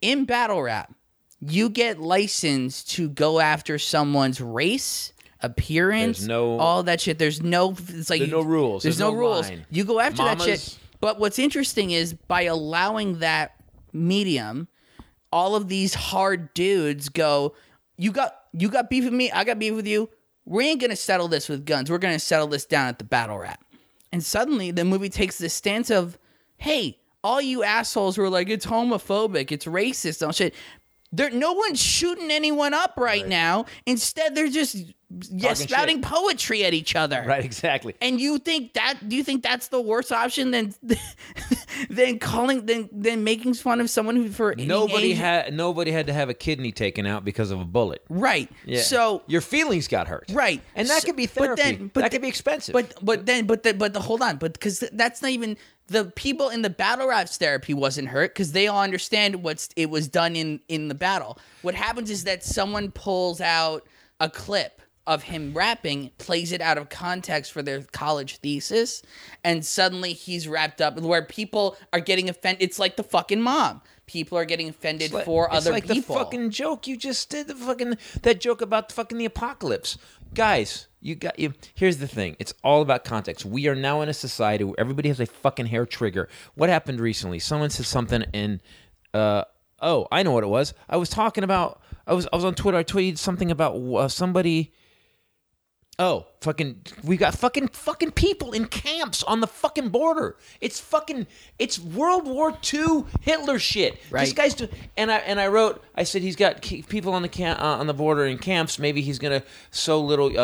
in 0.01 0.25
battle 0.25 0.61
rap 0.61 0.93
you 1.39 1.69
get 1.69 1.99
licensed 1.99 2.89
to 2.89 3.07
go 3.09 3.39
after 3.39 3.77
someone's 3.77 4.41
race 4.41 5.13
appearance 5.41 6.19
There's 6.19 6.27
no- 6.27 6.57
all 6.59 6.83
that 6.83 7.01
shit. 7.01 7.19
There's 7.19 7.43
no 7.43 7.71
it's 7.89 8.09
like 8.09 8.19
There's 8.19 8.31
no 8.31 8.41
rules. 8.41 8.83
there's, 8.83 8.97
There's 8.97 9.07
no, 9.07 9.11
no 9.13 9.17
rules. 9.19 9.51
you 9.69 9.83
go 9.83 9.99
after 9.99 10.23
that 10.23 10.41
shit. 10.41 10.77
But 11.01 11.19
what's 11.19 11.37
interesting 11.37 11.91
is 11.91 12.13
by 12.13 12.43
allowing 12.43 13.19
that 13.19 13.51
medium 13.93 14.67
all 15.31 15.55
of 15.55 15.67
these 15.67 15.93
hard 15.93 16.53
dudes 16.53 17.09
go, 17.09 17.53
you 17.97 18.11
got 18.11 18.33
you 18.57 18.69
got 18.69 18.89
beef 18.89 19.03
with 19.03 19.13
me, 19.13 19.31
I 19.31 19.43
got 19.43 19.59
beef 19.59 19.73
with 19.73 19.87
you. 19.87 20.09
We 20.45 20.67
ain't 20.67 20.81
gonna 20.81 20.95
settle 20.95 21.27
this 21.27 21.49
with 21.49 21.65
guns. 21.65 21.89
We're 21.89 21.97
gonna 21.97 22.19
settle 22.19 22.47
this 22.47 22.65
down 22.65 22.87
at 22.87 22.99
the 22.99 23.05
battle 23.05 23.37
rap. 23.37 23.63
And 24.11 24.23
suddenly 24.23 24.71
the 24.71 24.85
movie 24.85 25.09
takes 25.09 25.37
this 25.37 25.53
stance 25.53 25.89
of, 25.89 26.17
hey, 26.57 26.99
all 27.23 27.41
you 27.41 27.63
assholes 27.63 28.15
who 28.15 28.23
are 28.23 28.29
like, 28.29 28.49
it's 28.49 28.65
homophobic, 28.65 29.51
it's 29.51 29.65
racist, 29.65 30.25
all 30.25 30.31
shit. 30.31 30.53
There, 31.11 31.31
no 31.31 31.53
one's 31.53 31.81
shooting 31.81 32.29
anyone 32.29 32.73
up 32.73 32.93
right, 32.97 33.27
now. 33.27 33.65
Instead, 33.85 34.35
they're 34.35 34.49
just 34.49 34.77
Talking 35.39 35.55
spouting 35.55 35.97
shit. 35.97 36.05
poetry 36.05 36.65
at 36.65 36.73
each 36.73 36.95
other. 36.95 37.23
Right. 37.27 37.45
Exactly. 37.45 37.95
And 38.01 38.19
you 38.19 38.39
think 38.39 38.73
that? 38.73 39.07
Do 39.07 39.15
you 39.15 39.23
think 39.23 39.43
that's 39.43 39.67
the 39.67 39.79
worst 39.79 40.11
option 40.11 40.51
than 40.51 40.73
than 41.89 42.19
calling 42.19 42.65
than 42.65 42.89
than 42.91 43.23
making 43.23 43.53
fun 43.55 43.81
of 43.81 43.89
someone 43.89 44.15
who 44.15 44.29
for 44.29 44.55
Nobody 44.57 45.11
Asian? 45.11 45.17
had 45.23 45.53
nobody 45.53 45.91
had 45.91 46.07
to 46.07 46.13
have 46.13 46.29
a 46.29 46.33
kidney 46.33 46.71
taken 46.71 47.05
out 47.05 47.23
because 47.25 47.51
of 47.51 47.59
a 47.59 47.65
bullet. 47.65 48.03
right. 48.09 48.49
Yeah. 48.65 48.81
So 48.81 49.21
your 49.27 49.41
feelings 49.41 49.87
got 49.87 50.07
hurt. 50.07 50.25
right, 50.31 50.61
And 50.75 50.89
that 50.89 51.01
So- 51.01 51.07
could 51.07 51.15
be 51.15 51.27
but 51.27 51.33
therapy. 51.35 51.61
then- 51.61 51.91
but 51.93 52.01
that 52.01 52.11
the- 52.11 52.15
could 52.17 52.21
be 52.21 52.27
expensive. 52.27 52.73
But 52.73 52.93
but 53.01 53.25
then 53.25 53.45
but 53.45 53.63
the, 53.63 53.73
but 53.73 53.93
the 53.93 53.99
hold 54.01 54.21
on, 54.21 54.37
but 54.37 54.53
because 54.53 54.79
that's 54.93 55.21
not 55.21 55.31
even 55.31 55.57
the 55.87 56.05
people 56.15 56.49
in 56.49 56.61
the 56.63 56.69
battle 56.69 57.07
raps 57.07 57.37
therapy 57.37 57.73
wasn't 57.73 58.07
hurt 58.07 58.33
because 58.33 58.53
they 58.53 58.67
all 58.67 58.81
understand 58.81 59.43
what's 59.43 59.69
it 59.75 59.89
was 59.89 60.07
done 60.07 60.35
in 60.35 60.59
in 60.67 60.87
the 60.87 60.95
battle. 60.95 61.37
What 61.61 61.75
happens 61.75 62.09
is 62.09 62.23
that 62.23 62.43
someone 62.43 62.91
pulls 62.91 63.39
out 63.41 63.85
a 64.19 64.29
clip 64.29 64.81
of 65.07 65.23
him 65.23 65.53
rapping, 65.53 66.11
plays 66.17 66.51
it 66.51 66.61
out 66.61 66.77
of 66.77 66.89
context 66.89 67.51
for 67.51 67.61
their 67.61 67.81
college 67.91 68.37
thesis, 68.37 69.01
and 69.43 69.65
suddenly 69.65 70.13
he's 70.13 70.47
wrapped 70.47 70.81
up 70.81 70.99
where 70.99 71.23
people 71.23 71.77
are 71.93 71.99
getting 71.99 72.29
offended. 72.29 72.63
It's 72.63 72.79
like 72.79 72.95
the 72.95 73.03
fucking 73.03 73.41
mom. 73.41 73.81
People 74.07 74.37
are 74.37 74.45
getting 74.45 74.69
offended 74.69 75.11
Like- 75.11 75.25
for 75.25 75.47
it's 75.47 75.55
other 75.55 75.71
like 75.71 75.87
people. 75.87 76.15
the 76.15 76.23
fucking 76.23 76.49
joke 76.51 76.87
you 76.87 76.95
just 76.97 77.29
did. 77.29 77.47
The 77.47 77.55
fucking 77.55 77.97
that 78.21 78.39
joke 78.39 78.61
about 78.61 78.89
the 78.89 78.95
fucking 78.95 79.17
the 79.17 79.25
apocalypse, 79.25 79.97
guys. 80.33 80.87
You 81.01 81.15
got 81.15 81.37
you. 81.39 81.53
Here's 81.75 81.97
the 81.97 82.07
thing. 82.07 82.35
It's 82.39 82.53
all 82.63 82.81
about 82.81 83.03
context. 83.03 83.45
We 83.45 83.67
are 83.67 83.75
now 83.75 84.01
in 84.01 84.09
a 84.09 84.13
society 84.13 84.63
where 84.63 84.75
everybody 84.79 85.09
has 85.09 85.19
a 85.19 85.25
fucking 85.27 85.67
hair 85.67 85.85
trigger. 85.85 86.27
What 86.55 86.69
happened 86.69 86.99
recently? 86.99 87.37
Someone 87.39 87.69
said 87.69 87.85
something 87.85 88.25
and 88.33 88.61
uh 89.13 89.43
oh, 89.81 90.07
I 90.11 90.23
know 90.23 90.31
what 90.31 90.43
it 90.43 90.47
was. 90.47 90.73
I 90.89 90.97
was 90.97 91.09
talking 91.09 91.43
about. 91.43 91.81
I 92.07 92.13
was 92.13 92.27
I 92.31 92.35
was 92.35 92.45
on 92.45 92.53
Twitter. 92.55 92.77
I 92.77 92.83
tweeted 92.83 93.17
something 93.17 93.49
about 93.51 93.75
uh, 93.75 94.07
somebody. 94.07 94.73
Oh, 95.97 96.27
fucking! 96.41 96.81
We 97.05 97.15
got 97.15 97.35
fucking 97.35 97.69
fucking 97.69 98.11
people 98.11 98.51
in 98.51 98.65
camps 98.65 99.23
on 99.23 99.39
the 99.39 99.47
fucking 99.47 99.89
border. 99.89 100.35
It's 100.59 100.77
fucking. 100.77 101.25
It's 101.57 101.79
World 101.79 102.27
War 102.27 102.53
II 102.73 103.05
Hitler 103.21 103.59
shit. 103.59 103.97
These 104.25 104.33
guys 104.33 104.55
do. 104.55 104.67
And 104.97 105.09
I 105.09 105.17
and 105.19 105.39
I 105.39 105.47
wrote. 105.47 105.81
I 105.95 106.03
said 106.03 106.21
he's 106.21 106.35
got 106.35 106.61
people 106.61 107.13
on 107.13 107.21
the 107.21 107.29
camp 107.29 107.61
uh, 107.61 107.77
on 107.77 107.87
the 107.87 107.93
border 107.93 108.25
in 108.25 108.37
camps. 108.37 108.77
Maybe 108.77 109.01
he's 109.01 109.19
gonna 109.19 109.43
sow 109.71 110.01
little 110.01 110.37
uh 110.37 110.41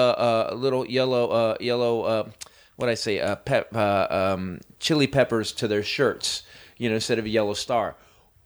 uh 0.52 0.54
little 0.56 0.86
yellow 0.88 1.30
uh 1.30 1.58
yellow 1.60 2.04
uh 2.04 2.30
what 2.78 2.88
I 2.88 2.94
say 2.94 3.20
uh 3.20 3.36
pep 3.36 3.76
uh 3.76 4.08
um 4.10 4.62
chili 4.80 5.08
peppers 5.08 5.52
to 5.54 5.68
their 5.68 5.84
shirts. 5.84 6.44
You 6.78 6.88
know, 6.88 6.96
instead 6.96 7.20
of 7.20 7.26
a 7.26 7.30
yellow 7.30 7.54
star. 7.56 7.98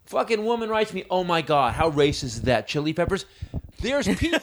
Fucking 0.07 0.43
woman 0.43 0.69
writes 0.69 0.91
me, 0.93 1.03
"Oh 1.09 1.23
my 1.23 1.41
god, 1.43 1.73
how 1.73 1.91
racist 1.91 2.23
is 2.23 2.41
that? 2.43 2.67
Chili 2.67 2.93
peppers." 2.93 3.25
There's 3.85 4.07
people 4.17 4.39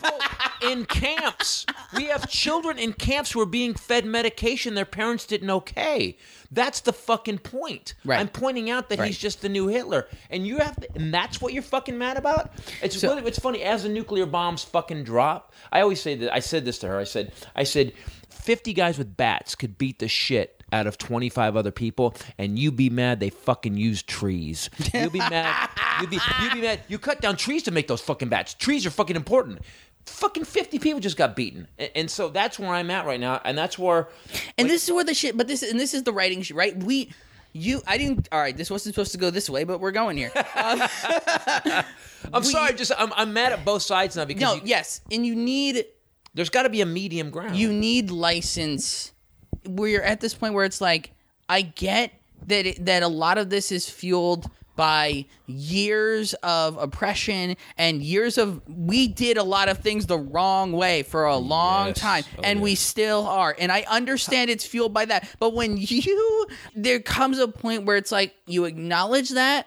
in 0.63 0.85
camps. 0.87 1.67
We 1.97 2.05
have 2.07 2.29
children 2.29 2.79
in 2.79 2.93
camps 2.93 3.33
who 3.33 3.41
are 3.41 3.47
being 3.47 3.75
fed 3.75 4.05
medication 4.07 4.75
their 4.75 4.85
parents 4.85 5.27
didn't 5.27 5.51
okay. 5.51 6.17
That's 6.51 6.81
the 6.81 6.93
fucking 6.93 7.39
point. 7.39 7.95
Right. 8.05 8.21
I'm 8.21 8.29
pointing 8.29 8.71
out 8.71 8.89
that 8.91 8.99
Right. 9.01 9.07
he's 9.09 9.19
just 9.19 9.43
the 9.43 9.49
new 9.49 9.67
Hitler, 9.69 10.07
and 10.31 10.47
you 10.47 10.59
have 10.59 10.77
to, 10.77 10.89
and 10.95 11.13
that's 11.13 11.41
what 11.41 11.53
you're 11.53 11.63
fucking 11.63 11.99
mad 11.99 12.17
about. 12.17 12.53
It's 12.83 12.99
So- 13.01 13.15
really, 13.15 13.27
it's 13.29 13.39
funny 13.39 13.63
as 13.63 13.83
the 13.83 13.89
nuclear 13.89 14.27
bombs 14.27 14.63
fucking 14.63 15.05
drop. 15.05 15.53
I 15.73 15.81
always 15.81 16.01
say 16.01 16.15
that. 16.17 16.33
I 16.33 16.39
said 16.41 16.65
this 16.65 16.79
to 16.81 16.89
her. 16.89 16.99
I 16.99 17.05
said, 17.05 17.33
I 17.57 17.65
said, 17.65 17.93
fifty 18.31 18.73
guys 18.73 18.99
with 18.99 19.17
bats 19.17 19.55
could 19.55 19.77
beat 19.79 19.99
the 19.99 20.09
shit 20.09 20.62
out 20.73 20.87
of 20.87 20.99
25 20.99 21.57
other 21.57 21.71
people 21.71 22.15
and 22.39 22.59
you 22.59 22.73
be 22.73 22.91
mad 22.91 23.21
they 23.21 23.31
fucking 23.31 23.77
use 23.77 24.03
trees 24.03 24.71
you'll 24.95 25.11
be 25.11 25.19
mad 25.19 25.69
you'll 26.01 26.11
be, 26.11 26.19
you'll 26.43 26.55
be 26.55 26.61
mad 26.63 26.81
you 26.89 26.99
cut 26.99 27.21
down 27.21 27.37
trees 27.37 27.63
to 27.63 27.71
make 27.71 27.89
those 27.89 28.01
fucking 28.01 28.29
bats 28.29 28.55
trees 28.55 28.87
are 28.87 28.91
fucking 28.91 29.17
important 29.17 29.61
fucking 30.07 30.45
50 30.45 30.79
people 30.79 31.01
just 31.01 31.17
got 31.17 31.37
beaten. 31.37 31.69
And, 31.95 32.11
so 32.11 32.29
that's 32.29 32.59
where 32.59 32.71
I'm 32.71 32.91
at 32.91 33.07
right 33.07 33.21
now. 33.21 33.41
And 33.45 33.57
that's 33.57 33.79
where. 33.79 34.09
And 34.59 34.69
this 34.69 34.85
is 34.85 34.93
where 34.93 35.05
the 35.05 35.15
shit. 35.15 35.37
But 35.37 35.49
this 35.49 35.63
and 35.63 35.79
this 35.79 35.95
is 35.95 36.03
the 36.03 36.13
writing 36.13 36.43
shit, 36.43 36.57
right? 36.57 36.77
We. 36.77 37.13
You, 37.55 37.83
I 37.87 37.99
didn't. 37.99 38.29
All 38.33 38.41
right, 38.41 38.57
this 38.57 38.71
wasn't 38.71 38.95
supposed 38.95 39.13
to 39.13 39.19
go 39.19 39.29
this 39.29 39.51
way, 39.51 39.65
but 39.65 39.79
we're 39.79 39.93
going 39.93 40.17
here. 40.17 40.33
Um, 40.57 40.83
I'm 42.33 42.45
sorry, 42.45 42.73
just 42.75 42.93
I'm, 42.97 43.13
I'm 43.15 43.33
mad 43.33 43.53
at 43.53 43.65
both 43.65 43.83
sides 43.83 44.17
now 44.17 44.25
because 44.25 44.41
no, 44.41 44.55
you- 44.55 44.63
yes, 44.65 45.01
and 45.11 45.27
you 45.27 45.35
need 45.35 45.85
there's 46.35 46.51
got 46.51 46.63
to 46.63 46.71
be 46.71 46.81
a 46.81 46.87
medium 46.87 47.31
ground. 47.31 47.57
you 47.57 47.73
need 47.73 48.11
license 48.11 49.12
where 49.67 49.89
you're 49.89 50.03
at 50.03 50.21
this 50.21 50.35
point 50.35 50.55
where 50.55 50.65
it's 50.65 50.81
like 50.81 51.13
i 51.49 51.63
get 51.63 52.13
that 52.47 52.67
it, 52.67 52.85
that 52.87 53.03
a 53.03 53.09
lot 53.09 53.39
of 53.39 53.51
this 53.51 53.71
is 53.73 53.89
fueled 53.89 54.51
by 54.75 55.25
years 55.47 56.33
of 56.43 56.79
oppression 56.79 57.57
and 57.77 58.03
years 58.03 58.39
of 58.39 58.63
we 58.67 59.07
did 59.07 59.37
a 59.37 59.43
lot 59.43 59.69
of 59.69 59.79
things 59.79 60.07
the 60.07 60.19
wrong 60.19 60.73
way 60.73 61.03
for 61.03 61.27
a 61.27 61.37
long 61.37 61.89
Yes. 61.89 61.99
time 61.99 62.25
Oh, 62.39 62.41
and 62.43 62.63
we 62.63 62.75
still 62.75 63.27
are. 63.27 63.55
And 63.59 63.71
i 63.71 63.83
understand 63.83 64.49
it's 64.51 64.65
fueled 64.65 64.95
by 64.95 65.05
that. 65.05 65.29
But 65.39 65.53
when 65.53 65.77
you 65.79 66.47
there 66.75 67.01
comes 67.01 67.39
a 67.39 67.49
point 67.49 67.85
where 67.85 67.97
it's 67.99 68.11
like 68.11 68.35
you 68.47 68.65
acknowledge 68.65 69.29
that 69.31 69.67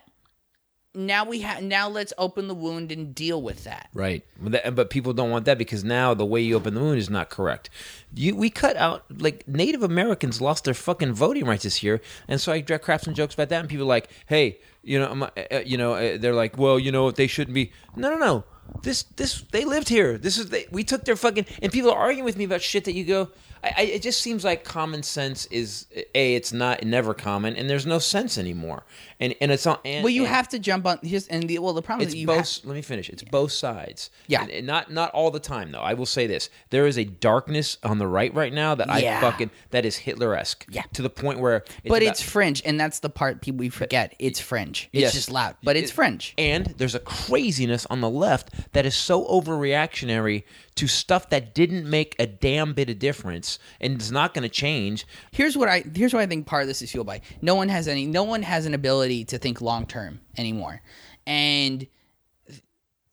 now 0.95 1.25
we 1.25 1.41
have 1.41 1.61
now 1.61 1.89
let's 1.89 2.13
open 2.17 2.47
the 2.47 2.53
wound 2.53 2.91
and 2.91 3.13
deal 3.13 3.41
with 3.41 3.63
that 3.63 3.89
Right, 3.93 4.23
But 4.41 4.89
people 4.89 5.13
don't 5.13 5.31
want 5.31 5.45
that 5.45 5.57
because 5.57 5.83
now 5.83 6.13
the 6.13 6.25
way 6.25 6.41
you 6.41 6.55
open 6.55 6.73
the 6.73 6.81
wound 6.81 6.97
is 6.97 7.09
not 7.09 7.29
correct. 7.29 7.69
You 8.13 8.35
we 8.35 8.49
cut 8.49 8.75
out 8.77 9.05
like 9.09 9.47
Native 9.47 9.83
Americans 9.83 10.41
lost 10.41 10.65
their 10.65 10.73
fucking 10.73 11.13
voting 11.13 11.45
rights 11.45 11.63
this 11.63 11.83
year, 11.83 12.01
and 12.27 12.39
so 12.39 12.51
I 12.51 12.61
craft 12.61 13.05
some 13.05 13.13
jokes 13.13 13.33
about 13.33 13.49
that, 13.49 13.59
and 13.59 13.69
people 13.69 13.85
are 13.85 13.87
like, 13.87 14.09
hey, 14.27 14.59
you 14.85 14.99
know, 14.99 15.29
uh, 15.35 15.41
uh, 15.51 15.59
you 15.65 15.77
know, 15.77 15.93
uh, 15.93 16.17
they're 16.17 16.35
like, 16.35 16.57
well, 16.57 16.79
you 16.79 16.91
know, 16.91 17.11
they 17.11 17.27
shouldn't 17.27 17.55
be. 17.55 17.71
No, 17.95 18.09
no, 18.11 18.17
no. 18.17 18.43
This, 18.81 19.03
this, 19.03 19.41
they 19.51 19.63
lived 19.63 19.89
here. 19.89 20.17
This 20.17 20.37
is 20.37 20.49
they, 20.49 20.65
we 20.71 20.83
took 20.83 21.05
their 21.05 21.15
fucking, 21.15 21.45
and 21.61 21.71
people 21.71 21.91
are 21.91 21.97
arguing 21.97 22.25
with 22.25 22.37
me 22.37 22.45
about 22.45 22.61
shit 22.61 22.85
that 22.85 22.93
you 22.93 23.03
go. 23.03 23.29
I, 23.63 23.73
I, 23.77 23.81
it 23.83 24.01
just 24.01 24.21
seems 24.21 24.43
like 24.43 24.63
common 24.63 25.03
sense 25.03 25.45
is 25.47 25.87
a. 26.13 26.35
It's 26.35 26.53
not 26.53 26.83
never 26.83 27.13
common, 27.13 27.55
and 27.55 27.69
there's 27.69 27.85
no 27.85 27.99
sense 27.99 28.37
anymore. 28.37 28.85
And 29.19 29.34
and 29.39 29.50
it's 29.51 29.65
on. 29.65 29.77
And, 29.86 30.03
well 30.03 30.12
you 30.12 30.24
and- 30.25 30.34
have 30.34 30.50
to 30.50 30.60
jump 30.60 30.86
on 30.86 31.00
and 31.29 31.48
the 31.48 31.60
well 31.60 31.74
the 31.74 31.81
problem 31.81 32.07
is 32.07 32.13
you 32.13 32.27
both. 32.27 32.57
have, 32.57 32.65
let 32.65 32.75
me 32.75 32.81
finish. 32.81 33.10
It's 33.10 33.24
both 33.24 33.51
sides. 33.53 34.10
Yeah. 34.27 34.41
And- 34.41 34.51
and 34.51 34.67
not 34.67 34.91
not 34.91 35.12
all 35.12 35.31
the 35.31 35.39
time 35.39 35.72
though. 35.72 35.79
I 35.79 35.93
will 35.93 36.05
say 36.05 36.27
this: 36.27 36.50
there 36.69 36.86
is 36.86 36.98
a 36.98 37.05
darkness 37.05 37.77
on 37.84 37.98
the 37.98 38.07
right 38.07 38.34
right 38.34 38.51
now 38.51 38.75
that 38.75 38.88
Yeah. 39.01 39.17
I 39.17 39.22
fucking 39.22 39.51
that 39.72 39.86
is 39.86 39.95
Hitler 39.95 40.36
esque. 40.36 40.65
Yeah. 40.69 40.84
To 40.93 41.01
the 41.01 41.10
point 41.10 41.39
where, 41.39 41.57
it's 41.57 41.69
but 41.86 42.01
about- 42.01 42.12
it's 42.12 42.22
fringe, 42.22 42.62
and 42.65 42.77
that's 42.79 43.00
the 43.00 43.10
part 43.10 43.41
people 43.41 43.60
we 43.60 43.69
forget. 43.69 44.13
It's 44.19 44.39
fringe. 44.41 44.89
It's 44.91 45.01
Yes. 45.01 45.13
just 45.13 45.31
loud, 45.31 45.55
but 45.63 45.77
it's 45.77 45.91
It- 45.91 45.93
fringe. 45.93 46.34
And 46.38 46.74
there's 46.77 46.95
a 46.95 47.00
craziness 47.00 47.86
on 47.89 48.01
the 48.01 48.10
left 48.10 48.50
that 48.74 48.86
is 48.86 48.95
so 48.95 49.24
overreactionary 49.25 50.43
to 50.75 50.88
stuff 50.88 51.29
that 51.29 51.55
didn't 51.55 51.89
make 51.89 52.15
a 52.19 52.27
damn 52.27 52.74
bit 52.74 52.89
of 52.89 53.00
difference 53.00 53.60
and 53.79 54.01
is 54.01 54.12
not 54.12 54.34
going 54.34 54.43
to 54.43 54.50
change. 54.50 55.05
Here's 55.31 55.55
what 55.55 55.69
I 55.69 55.84
here's 55.95 56.13
what 56.13 56.22
I 56.22 56.25
think 56.25 56.45
part 56.45 56.63
of 56.63 56.67
this 56.67 56.81
is 56.81 56.91
fueled 56.91 57.07
by. 57.07 57.22
No 57.41 57.55
one 57.55 57.69
has 57.69 57.88
any. 57.88 58.05
No 58.05 58.24
one 58.24 58.41
has 58.43 58.65
an 58.65 58.74
ability 58.74 59.04
to 59.07 59.38
think 59.38 59.62
long 59.62 59.85
term 59.85 60.21
anymore, 60.38 60.81
and 61.25 61.88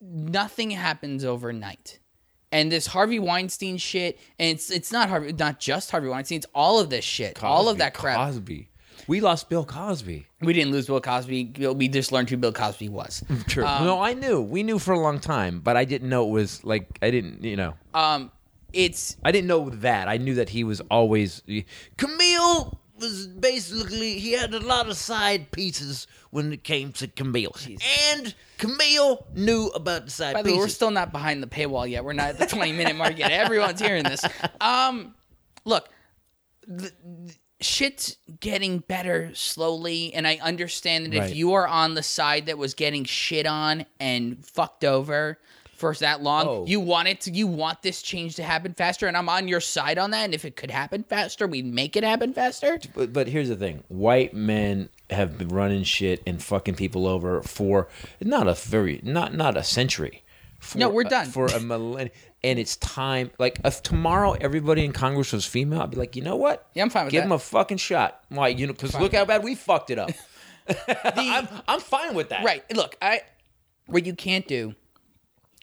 nothing 0.00 0.70
happens 0.70 1.24
overnight. 1.24 1.98
And 2.50 2.70
this 2.70 2.86
Harvey 2.86 3.18
Weinstein 3.18 3.78
shit, 3.78 4.18
and 4.38 4.50
it's 4.50 4.70
it's 4.70 4.92
not 4.92 5.08
Harvey, 5.08 5.32
not 5.32 5.58
just 5.58 5.90
Harvey 5.90 6.08
Weinstein. 6.08 6.36
It's 6.36 6.46
all 6.54 6.80
of 6.80 6.90
this 6.90 7.04
shit, 7.04 7.42
all 7.42 7.68
of 7.68 7.78
that 7.78 7.94
crap. 7.94 8.16
Cosby. 8.16 8.68
We 9.08 9.20
lost 9.20 9.48
Bill 9.48 9.64
Cosby. 9.64 10.26
We 10.42 10.52
didn't 10.52 10.70
lose 10.70 10.86
Bill 10.86 11.00
Cosby. 11.00 11.54
We 11.74 11.88
just 11.88 12.12
learned 12.12 12.30
who 12.30 12.36
Bill 12.36 12.52
Cosby 12.52 12.88
was. 12.88 13.24
True. 13.48 13.64
Um, 13.64 13.84
no, 13.84 14.00
I 14.00 14.14
knew. 14.14 14.40
We 14.40 14.62
knew 14.62 14.78
for 14.78 14.92
a 14.92 14.98
long 14.98 15.18
time, 15.18 15.60
but 15.60 15.76
I 15.76 15.84
didn't 15.84 16.08
know 16.08 16.26
it 16.26 16.30
was 16.30 16.62
like 16.62 16.98
I 17.00 17.10
didn't. 17.10 17.42
You 17.42 17.56
know. 17.56 17.74
Um, 17.94 18.30
it's 18.72 19.16
I 19.24 19.32
didn't 19.32 19.48
know 19.48 19.70
that. 19.70 20.08
I 20.08 20.18
knew 20.18 20.34
that 20.34 20.50
he 20.50 20.62
was 20.64 20.80
always 20.90 21.42
Camille 21.96 22.78
was 23.02 23.26
basically 23.26 24.18
he 24.18 24.32
had 24.32 24.54
a 24.54 24.60
lot 24.60 24.88
of 24.88 24.96
side 24.96 25.50
pieces 25.50 26.06
when 26.30 26.52
it 26.52 26.64
came 26.64 26.92
to 26.92 27.06
Camille, 27.08 27.54
and 28.08 28.34
Camille 28.56 29.26
knew 29.34 29.66
about 29.74 30.06
the 30.06 30.10
side 30.10 30.32
By 30.32 30.42
the 30.42 30.46
way, 30.48 30.52
pieces. 30.54 30.64
we're 30.64 30.68
still 30.70 30.90
not 30.90 31.12
behind 31.12 31.42
the 31.42 31.46
paywall 31.46 31.88
yet. 31.88 32.04
We're 32.04 32.14
not 32.14 32.30
at 32.30 32.38
the 32.38 32.46
20 32.46 32.72
minute 32.72 32.96
mark 32.96 33.18
yet. 33.18 33.30
Everyone's 33.32 33.80
hearing 33.80 34.04
this. 34.04 34.24
Um, 34.60 35.14
look, 35.66 35.88
the, 36.66 36.90
the 37.26 37.34
shit's 37.60 38.16
getting 38.40 38.78
better 38.78 39.30
slowly, 39.34 40.14
and 40.14 40.26
I 40.26 40.38
understand 40.42 41.06
that 41.12 41.18
Right. 41.18 41.30
if 41.30 41.36
you 41.36 41.52
are 41.52 41.66
on 41.66 41.94
the 41.94 42.02
side 42.02 42.46
that 42.46 42.56
was 42.56 42.72
getting 42.74 43.04
shit 43.04 43.46
on 43.46 43.84
and 44.00 44.44
fucked 44.46 44.84
over 44.84 45.38
for 45.82 45.94
that 45.96 46.22
long, 46.22 46.46
Oh. 46.46 46.64
you 46.66 46.78
want 46.78 47.08
it 47.08 47.22
to, 47.22 47.32
you 47.32 47.48
want 47.48 47.82
this 47.82 48.02
change 48.02 48.36
to 48.36 48.44
happen 48.44 48.72
faster, 48.72 49.08
and 49.08 49.16
I'm 49.16 49.28
on 49.28 49.48
your 49.48 49.60
side 49.60 49.98
on 49.98 50.12
that. 50.12 50.22
And 50.24 50.32
if 50.32 50.44
it 50.44 50.54
could 50.54 50.70
happen 50.70 51.02
faster, 51.02 51.48
we'd 51.48 51.66
make 51.66 51.96
it 51.96 52.04
happen 52.04 52.32
faster. 52.32 52.78
but, 52.94 53.12
but 53.12 53.26
here's 53.26 53.48
the 53.48 53.56
thing: 53.56 53.82
white 53.88 54.32
men 54.32 54.88
have 55.10 55.36
been 55.38 55.48
running 55.48 55.82
shit 55.82 56.22
and 56.24 56.40
fucking 56.40 56.76
people 56.76 57.08
over 57.08 57.42
for 57.42 57.88
not 58.20 58.46
a 58.46 58.54
very 58.54 59.00
not 59.02 59.34
not 59.34 59.56
a 59.56 59.64
century. 59.64 60.22
For, 60.60 60.78
No, 60.78 60.88
we're 60.88 61.04
uh, 61.04 61.08
done. 61.08 61.26
for 61.26 61.46
a 61.46 61.58
millennium. 61.72 62.10
And 62.44 62.58
it's 62.60 62.76
time. 62.76 63.32
Like 63.40 63.60
if 63.64 63.82
tomorrow 63.82 64.32
everybody 64.40 64.84
in 64.84 64.92
Congress 64.92 65.32
was 65.32 65.44
female, 65.44 65.82
I'd 65.82 65.90
be 65.90 65.96
like, 65.96 66.14
you 66.14 66.22
know 66.22 66.36
what? 66.36 66.68
Yeah, 66.74 66.84
I'm 66.84 66.90
fine 66.90 67.06
with 67.06 67.12
Give 67.12 67.22
that. 67.22 67.28
them 67.28 67.32
a 67.32 67.38
fucking 67.40 67.78
shot. 67.78 68.20
Why? 68.28 68.48
You 68.48 68.68
know, 68.68 68.72
because 68.72 68.94
look 68.94 69.12
how 69.14 69.24
bad 69.24 69.42
we 69.42 69.56
fucked 69.56 69.90
it 69.90 69.98
up. 69.98 70.10
I'm, 71.04 71.48
I'm 71.66 71.80
fine 71.80 72.14
with 72.14 72.28
that. 72.28 72.44
Right. 72.44 72.62
Look, 72.72 72.96
I 73.02 73.22
what 73.86 74.06
you 74.06 74.14
can't 74.14 74.46
do 74.46 74.74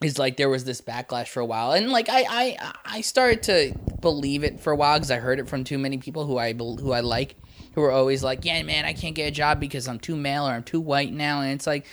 is 0.03 0.17
like 0.17 0.37
there 0.37 0.49
was 0.49 0.63
this 0.63 0.81
backlash 0.81 1.27
for 1.27 1.41
a 1.41 1.45
while, 1.45 1.73
and 1.73 1.89
like 1.89 2.07
I 2.09 2.25
I 2.29 2.71
I 2.85 3.01
started 3.01 3.43
to 3.43 3.77
believe 4.01 4.43
it 4.43 4.59
for 4.59 4.71
a 4.71 4.75
while 4.75 4.97
because 4.97 5.11
I 5.11 5.17
heard 5.17 5.39
it 5.39 5.47
from 5.49 5.63
too 5.63 5.77
many 5.77 5.97
people 5.97 6.25
who 6.25 6.37
I 6.37 6.53
who 6.53 6.91
I 6.91 7.01
like, 7.01 7.35
who 7.75 7.81
are 7.81 7.91
always 7.91 8.23
like, 8.23 8.45
yeah, 8.45 8.63
man, 8.63 8.85
I 8.85 8.93
can't 8.93 9.15
get 9.15 9.27
a 9.27 9.31
job 9.31 9.59
because 9.59 9.87
I'm 9.87 9.99
too 9.99 10.15
male 10.15 10.47
or 10.47 10.51
I'm 10.51 10.63
too 10.63 10.81
white 10.81 11.13
now, 11.13 11.41
and 11.41 11.51
it's 11.51 11.67
like. 11.67 11.85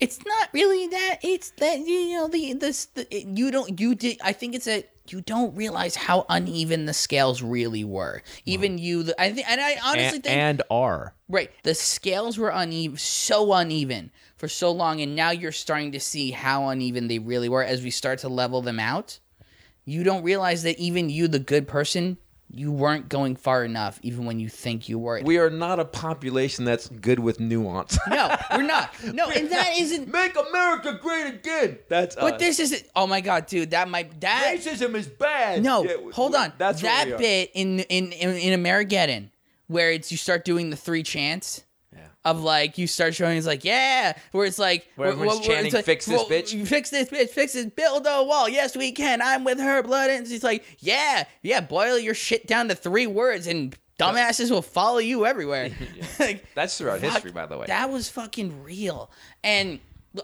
It's 0.00 0.18
not 0.26 0.48
really 0.52 0.88
that. 0.88 1.20
It's 1.22 1.50
that 1.58 1.78
you 1.78 2.14
know 2.14 2.26
the 2.26 2.54
this 2.54 2.86
the, 2.86 3.06
you 3.10 3.52
don't 3.52 3.78
you 3.78 3.94
did. 3.94 4.18
I 4.24 4.32
think 4.32 4.56
it's 4.56 4.64
that 4.64 4.90
you 5.08 5.20
don't 5.20 5.54
realize 5.54 5.94
how 5.94 6.26
uneven 6.28 6.86
the 6.86 6.92
scales 6.92 7.42
really 7.42 7.84
were. 7.84 8.22
Even 8.44 8.76
you, 8.76 9.04
the, 9.04 9.20
I 9.20 9.32
think, 9.32 9.48
and 9.48 9.60
I 9.60 9.76
honestly 9.84 10.16
And, 10.16 10.24
think 10.24 10.36
and 10.36 10.62
are. 10.68 11.14
Right. 11.28 11.50
The 11.62 11.74
scales 11.74 12.38
were 12.38 12.48
uneven, 12.48 12.98
so 12.98 13.52
uneven 13.52 14.10
for 14.44 14.48
so 14.48 14.70
long, 14.70 15.00
and 15.00 15.16
now 15.16 15.30
you're 15.30 15.50
starting 15.50 15.92
to 15.92 15.98
see 15.98 16.30
how 16.30 16.68
uneven 16.68 17.08
they 17.08 17.18
really 17.18 17.48
were 17.48 17.64
as 17.64 17.82
we 17.82 17.90
start 17.90 18.18
to 18.18 18.28
level 18.28 18.60
them 18.60 18.78
out. 18.78 19.18
You 19.86 20.04
don't 20.04 20.22
realize 20.22 20.64
that 20.64 20.78
even 20.78 21.08
you, 21.08 21.28
the 21.28 21.38
good 21.38 21.66
person, 21.66 22.18
you 22.50 22.70
weren't 22.70 23.08
going 23.08 23.36
far 23.36 23.64
enough, 23.64 23.98
even 24.02 24.26
when 24.26 24.38
you 24.38 24.50
think 24.50 24.86
you 24.86 24.98
were. 24.98 25.22
We 25.24 25.38
are 25.38 25.48
not 25.48 25.80
a 25.80 25.86
population 25.86 26.66
that's 26.66 26.88
good 26.90 27.20
with 27.20 27.40
nuance. 27.40 27.98
no, 28.06 28.36
we're 28.54 28.64
not. 28.64 28.90
No, 29.14 29.30
and 29.30 29.48
that 29.50 29.78
isn't. 29.78 30.08
Make 30.08 30.36
America 30.36 30.98
great 31.00 31.36
again. 31.36 31.78
That's 31.88 32.14
But 32.14 32.34
us. 32.34 32.40
this 32.40 32.60
is. 32.60 32.84
Oh 32.94 33.06
my 33.06 33.22
God, 33.22 33.46
dude, 33.46 33.70
that 33.70 33.88
might 33.88 34.20
that. 34.20 34.56
racism 34.58 34.94
is 34.94 35.06
bad. 35.06 35.62
No, 35.62 35.84
Yeah, 35.84 36.10
hold 36.12 36.34
on. 36.34 36.52
That's 36.58 36.82
that 36.82 37.16
bit 37.16 37.50
in 37.54 37.80
in 37.80 38.12
in, 38.12 38.30
in 38.36 38.62
Amerigeddon 38.62 39.30
where 39.68 39.90
it's 39.90 40.12
you 40.12 40.18
start 40.18 40.44
doing 40.44 40.68
the 40.68 40.76
three 40.76 41.02
chants. 41.02 41.64
Of 42.24 42.42
like 42.42 42.78
you 42.78 42.86
start 42.86 43.14
showing 43.14 43.36
it's 43.36 43.46
like 43.46 43.64
yeah 43.66 44.16
where 44.32 44.46
it's 44.46 44.58
like 44.58 44.88
Where 44.96 45.08
everyone's 45.10 45.40
it's 45.40 45.46
chanting, 45.46 45.82
"Fix 45.82 46.06
this 46.06 46.22
bitch." 46.22 46.54
you 46.54 46.64
fix 46.64 46.88
this 46.88 47.10
bitch 47.10 47.28
fix 47.28 47.52
this 47.52 47.66
build 47.66 48.06
a 48.08 48.22
wall 48.24 48.48
yes 48.48 48.74
we 48.74 48.92
can 48.92 49.20
I'm 49.20 49.44
with 49.44 49.58
her 49.60 49.82
blood 49.82 50.08
and 50.08 50.26
it's 50.26 50.42
like 50.42 50.64
yeah 50.78 51.24
yeah 51.42 51.60
boil 51.60 51.98
your 51.98 52.14
shit 52.14 52.46
down 52.46 52.68
to 52.68 52.74
three 52.74 53.06
words 53.06 53.46
and 53.46 53.76
dumbasses 53.98 54.50
will 54.50 54.62
follow 54.62 54.98
you 54.98 55.26
everywhere 55.26 55.68
like 56.18 56.44
That's 56.54 56.78
throughout 56.78 57.00
fuck, 57.00 57.12
history, 57.12 57.30
by 57.30 57.44
the 57.44 57.58
way. 57.58 57.66
that 57.66 57.90
was 57.90 58.08
fucking 58.08 58.62
real 58.62 59.10
and 59.42 59.78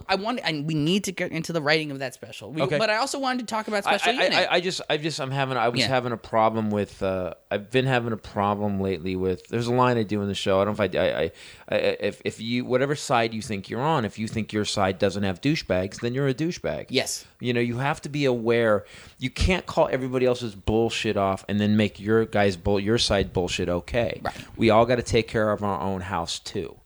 I 0.09 0.15
want 0.15 0.41
and 0.45 0.67
we 0.67 0.75
need 0.75 1.05
to 1.05 1.13
get 1.13 1.33
into 1.33 1.53
the 1.53 1.61
writing 1.61 1.91
of 1.91 1.99
that 1.99 2.15
special 2.15 2.53
We- 2.53 2.63
Okay. 2.63 2.79
but 2.79 2.91
I 2.91 2.97
also 2.97 3.19
wanted 3.19 3.41
to 3.41 3.47
talk 3.47 3.67
about 3.69 3.83
special 3.85 4.11
I, 4.11 4.13
unit 4.13 4.33
I, 4.35 4.47
I 4.57 4.61
just, 4.61 4.81
I 4.89 4.97
just, 4.97 5.21
I'm 5.21 5.31
having, 5.33 5.57
I 5.57 5.69
was 5.69 5.81
Yeah. 5.81 5.89
having 5.89 6.13
a 6.13 6.17
problem 6.17 6.71
with. 6.71 7.03
Uh, 7.03 7.35
I've 7.51 7.71
been 7.71 7.87
having 7.87 8.13
a 8.13 8.17
problem 8.17 8.81
lately 8.81 9.17
with. 9.17 9.49
There's 9.49 9.67
a 9.67 9.73
line 9.75 9.99
I 9.99 10.05
do 10.05 10.23
in 10.23 10.29
the 10.29 10.35
show. 10.35 10.61
I 10.61 10.65
don't 10.65 10.79
know 10.79 10.85
if 10.85 10.95
I, 10.95 10.99
I, 10.99 11.23
I, 11.23 11.33
I 11.77 11.77
if, 12.01 12.23
if 12.25 12.41
you, 12.41 12.65
whatever 12.65 12.95
side 12.95 13.35
you 13.35 13.43
think 13.43 13.69
you're 13.69 13.81
on, 13.81 14.05
if 14.05 14.19
you 14.19 14.29
think 14.29 14.53
your 14.53 14.65
side 14.65 14.99
doesn't 14.99 15.23
have 15.25 15.41
douchebags, 15.41 16.01
then 16.01 16.15
you're 16.15 16.29
a 16.29 16.35
douchebag. 16.35 16.87
Yes. 16.91 17.25
You 17.41 17.53
know, 17.53 17.61
you 17.61 17.79
have 17.79 18.01
to 18.03 18.09
be 18.09 18.25
aware. 18.27 18.85
You 19.19 19.31
can't 19.31 19.67
call 19.67 19.89
everybody 19.91 20.27
else's 20.27 20.55
bullshit 20.55 21.17
off 21.17 21.45
and 21.49 21.59
then 21.61 21.77
make 21.77 21.99
your 21.99 22.27
guys 22.27 22.57
bull, 22.57 22.79
your 22.79 22.99
side 22.99 23.33
bullshit 23.33 23.69
okay. 23.69 24.21
Right. 24.23 24.35
We 24.57 24.71
all 24.71 24.87
got 24.87 24.97
to 24.97 25.03
take 25.03 25.27
care 25.27 25.51
of 25.51 25.65
our 25.65 25.81
own 25.81 26.03
house 26.03 26.39
too. 26.39 26.77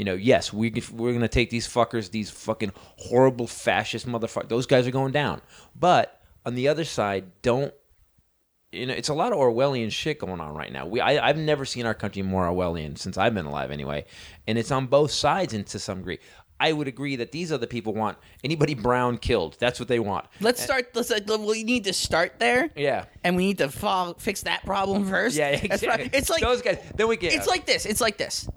You 0.00 0.04
know, 0.04 0.14
yes, 0.14 0.50
we 0.50 0.72
we're 0.94 1.12
gonna 1.12 1.28
take 1.28 1.50
these 1.50 1.68
fuckers, 1.68 2.10
these 2.10 2.30
fucking 2.30 2.72
horrible 2.96 3.46
fascist 3.46 4.08
motherfuckers. 4.08 4.48
Those 4.48 4.64
guys 4.64 4.86
are 4.86 4.90
going 4.90 5.12
down. 5.12 5.42
But 5.78 6.22
on 6.46 6.54
the 6.54 6.68
other 6.68 6.84
side, 6.84 7.24
don't 7.42 7.74
you 8.72 8.86
know? 8.86 8.94
It's 8.94 9.10
a 9.10 9.14
lot 9.14 9.32
of 9.32 9.38
Orwellian 9.38 9.92
shit 9.92 10.18
going 10.18 10.40
on 10.40 10.54
right 10.54 10.72
now. 10.72 10.86
We 10.86 11.02
I, 11.02 11.28
I've 11.28 11.36
never 11.36 11.66
seen 11.66 11.84
our 11.84 11.92
country 11.92 12.22
more 12.22 12.46
Orwellian 12.46 12.96
since 12.96 13.18
I've 13.18 13.34
been 13.34 13.44
alive, 13.44 13.70
anyway. 13.70 14.06
And 14.46 14.56
it's 14.56 14.70
on 14.70 14.86
both 14.86 15.10
sides, 15.10 15.52
and 15.52 15.66
to 15.66 15.78
some 15.78 15.98
degree. 15.98 16.18
I 16.58 16.72
would 16.72 16.88
agree 16.88 17.16
that 17.16 17.32
these 17.32 17.52
other 17.52 17.66
people 17.66 17.92
want 17.92 18.16
anybody 18.42 18.74
brown 18.74 19.18
killed. 19.18 19.58
That's 19.60 19.78
what 19.78 19.88
they 19.88 19.98
want. 19.98 20.26
Let's 20.40 20.62
start. 20.62 20.94
Let's. 20.94 21.12
We 21.28 21.62
need 21.62 21.84
to 21.84 21.92
start 21.92 22.38
there. 22.38 22.70
Yeah. 22.74 23.04
And 23.22 23.36
we 23.36 23.44
need 23.44 23.58
to 23.58 23.68
fix 24.18 24.42
that 24.44 24.64
problem 24.64 25.02
mm-hmm. 25.02 25.10
first. 25.10 25.36
Yeah, 25.36 25.48
exactly. 25.48 26.08
It's 26.14 26.30
like 26.30 26.40
those 26.40 26.62
guys. 26.62 26.78
Then 26.94 27.06
we 27.08 27.18
get. 27.18 27.34
It's 27.34 27.46
like 27.46 27.66
this. 27.66 27.84
It's 27.84 28.00
like 28.00 28.16
this. 28.16 28.48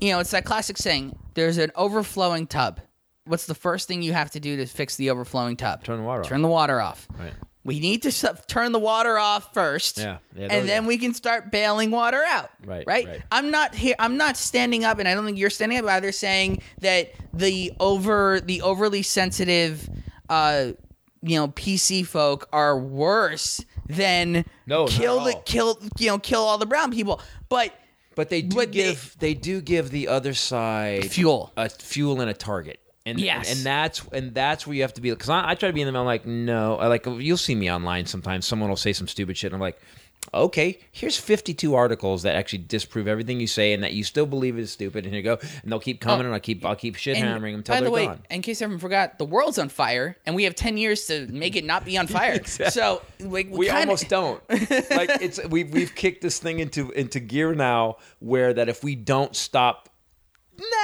You 0.00 0.12
know, 0.12 0.18
it's 0.20 0.30
that 0.32 0.44
classic 0.44 0.76
saying. 0.76 1.18
There's 1.34 1.58
an 1.58 1.72
overflowing 1.74 2.46
tub. 2.46 2.80
What's 3.26 3.46
the 3.46 3.54
first 3.54 3.88
thing 3.88 4.02
you 4.02 4.12
have 4.12 4.30
to 4.32 4.40
do 4.40 4.56
to 4.58 4.66
fix 4.66 4.96
the 4.96 5.10
overflowing 5.10 5.56
tub? 5.56 5.82
Turn 5.84 5.98
the 5.98 6.04
water 6.04 6.20
off. 6.22 6.28
Turn 6.28 6.42
the 6.42 6.48
water 6.48 6.80
off. 6.80 7.08
Right. 7.18 7.32
We 7.64 7.80
need 7.80 8.02
to 8.02 8.12
su- 8.12 8.28
turn 8.46 8.72
the 8.72 8.78
water 8.78 9.16
off 9.18 9.54
first. 9.54 9.96
Yeah, 9.96 10.18
yeah, 10.36 10.48
those- 10.48 10.50
and 10.58 10.68
then 10.68 10.84
we 10.84 10.98
can 10.98 11.14
start 11.14 11.50
bailing 11.50 11.90
water 11.90 12.22
out. 12.28 12.50
Right, 12.64 12.84
Right. 12.86 13.06
right. 13.06 13.22
I'm 13.32 13.50
not 13.50 13.74
here. 13.74 13.94
I'm 13.98 14.18
not 14.18 14.36
standing 14.36 14.84
up, 14.84 14.98
and 14.98 15.08
I 15.08 15.14
don't 15.14 15.24
think 15.24 15.38
you're 15.38 15.48
standing 15.48 15.78
up 15.78 15.86
either. 15.86 16.12
Saying 16.12 16.60
that 16.82 17.12
the 17.32 17.72
over 17.80 18.38
the 18.40 18.60
overly 18.60 19.00
sensitive, 19.02 19.88
uh, 20.28 20.72
you 21.22 21.36
know, 21.38 21.48
PC 21.48 22.02
folk 22.06 22.46
are 22.52 22.78
worse 22.78 23.64
than 23.88 24.44
No, 24.66 24.82
not 24.82 24.90
kill 24.90 25.20
at 25.20 25.24
the 25.26 25.34
all. 25.36 25.42
kill 25.46 25.78
you 25.98 26.08
know 26.08 26.18
kill 26.18 26.42
all 26.42 26.58
the 26.58 26.66
brown 26.66 26.92
people. 26.92 27.18
But 27.48 27.72
But 28.14 28.28
they 28.28 28.42
do 28.42 28.56
But 28.56 28.72
they- 28.72 28.78
give 28.78 29.16
they, 29.18 29.34
do 29.34 29.60
give 29.60 29.90
the 29.90 30.08
other 30.08 30.34
side 30.34 31.10
Fuel. 31.10 31.52
a 31.56 31.68
fuel 31.68 32.20
and 32.20 32.30
a 32.30 32.34
target. 32.34 32.80
And, 33.06 33.20
Yes. 33.20 33.50
and, 33.50 33.58
and 33.58 33.66
that's 33.66 34.02
and 34.12 34.34
that's 34.34 34.66
where 34.66 34.74
you 34.74 34.80
have 34.82 34.94
to 34.94 35.02
be 35.02 35.10
because 35.10 35.28
I, 35.28 35.50
I 35.50 35.54
try 35.56 35.68
to 35.68 35.72
be 35.74 35.82
in 35.82 35.86
the 35.86 35.92
middle. 35.92 36.02
I'm 36.02 36.06
like, 36.06 36.24
no, 36.24 36.76
I 36.76 36.86
like 36.86 37.04
you'll 37.04 37.36
see 37.36 37.54
me 37.54 37.70
online 37.70 38.06
sometimes. 38.06 38.46
Someone 38.46 38.70
will 38.70 38.76
say 38.78 38.94
some 38.94 39.06
stupid 39.08 39.36
shit, 39.36 39.48
and 39.48 39.54
I'm 39.56 39.60
like, 39.60 39.78
okay, 40.32 40.78
here's 40.92 41.16
52 41.18 41.74
articles 41.74 42.22
that 42.22 42.36
actually 42.36 42.60
disprove 42.60 43.06
everything 43.08 43.40
you 43.40 43.46
say, 43.46 43.72
and 43.72 43.82
that 43.82 43.92
you 43.92 44.04
still 44.04 44.26
believe 44.26 44.58
is 44.58 44.70
stupid. 44.72 45.04
And 45.06 45.14
you 45.14 45.22
go, 45.22 45.38
and 45.62 45.70
they'll 45.70 45.80
keep 45.80 45.98
oh. 46.02 46.06
coming, 46.06 46.26
Oh. 46.26 46.28
and 46.30 46.34
I 46.34 46.38
keep 46.38 46.64
I'll 46.64 46.76
keep 46.76 46.96
shit 46.96 47.16
hammering 47.16 47.52
them 47.54 47.60
until 47.60 47.74
by 47.74 47.80
they're 47.80 47.88
the 47.88 47.90
way, 47.94 48.06
gone. 48.06 48.22
in 48.30 48.42
case 48.42 48.62
everyone 48.62 48.80
forgot, 48.80 49.18
the 49.18 49.24
world's 49.26 49.58
on 49.58 49.68
fire, 49.68 50.16
and 50.26 50.34
we 50.34 50.44
have 50.44 50.54
ten 50.54 50.76
years 50.76 51.06
to 51.06 51.26
make 51.26 51.56
it 51.56 51.64
not 51.64 51.84
be 51.84 51.98
on 51.98 52.06
fire. 52.18 52.42
So 52.44 53.02
like, 53.20 53.48
we 53.50 53.66
kinda- 53.66 53.80
almost 53.80 54.08
don't. 54.08 54.42
like 54.50 55.10
it's 55.20 55.40
we've 55.48 55.70
we've 55.72 55.94
kicked 55.94 56.22
this 56.22 56.38
thing 56.38 56.60
into 56.60 56.90
into 56.92 57.20
gear 57.20 57.54
now, 57.54 57.96
where 58.20 58.52
that 58.54 58.68
if 58.68 58.82
we 58.84 58.94
don't 58.94 59.34
stop 59.36 59.88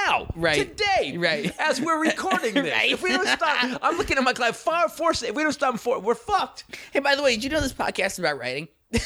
now, 0.05 0.27
Right. 0.35 0.77
today, 0.77 1.15
Right. 1.17 1.55
as 1.57 1.79
we're 1.79 2.01
recording 2.01 2.53
this, 2.55 2.73
Right. 2.73 2.91
if 2.91 3.01
we 3.01 3.09
don't 3.11 3.25
stop, 3.27 3.79
I'm 3.81 3.97
looking 3.97 4.17
at 4.17 4.23
my 4.23 4.33
clock. 4.33 4.53
Far 4.53 4.89
force. 4.89 5.23
If 5.23 5.33
we 5.33 5.43
don't 5.43 5.53
stop, 5.53 5.79
for 5.79 5.97
we're 5.99 6.13
fucked. 6.13 6.65
Hey, 6.91 6.99
by 6.99 7.15
the 7.15 7.23
way, 7.23 7.35
did 7.35 7.45
you 7.45 7.49
know 7.49 7.61
this 7.61 7.71
podcast 7.71 8.07
is 8.07 8.19
about 8.19 8.37
writing? 8.37 8.67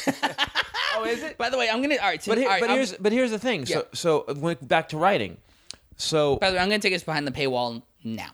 Oh, 0.98 1.04
is 1.04 1.22
it? 1.22 1.36
By 1.36 1.50
the 1.50 1.58
way, 1.58 1.68
I'm 1.68 1.82
gonna. 1.82 1.96
All 1.96 2.08
right, 2.08 2.22
so, 2.22 2.30
But, 2.30 2.38
here, 2.38 2.46
all 2.48 2.54
right, 2.54 2.60
but 2.60 2.70
here's 2.70 2.94
but 2.94 3.12
here's 3.12 3.30
the 3.30 3.38
thing. 3.38 3.66
Yeah. 3.66 3.82
So 3.92 4.24
so 4.26 4.34
when, 4.34 4.56
back 4.62 4.88
to 4.90 4.96
writing. 4.96 5.36
So 5.96 6.36
By 6.36 6.50
the 6.50 6.56
way, 6.56 6.62
I'm 6.62 6.68
gonna 6.70 6.78
take 6.78 6.94
us 6.94 7.02
behind 7.02 7.26
the 7.26 7.32
paywall 7.32 7.82
now. 8.02 8.30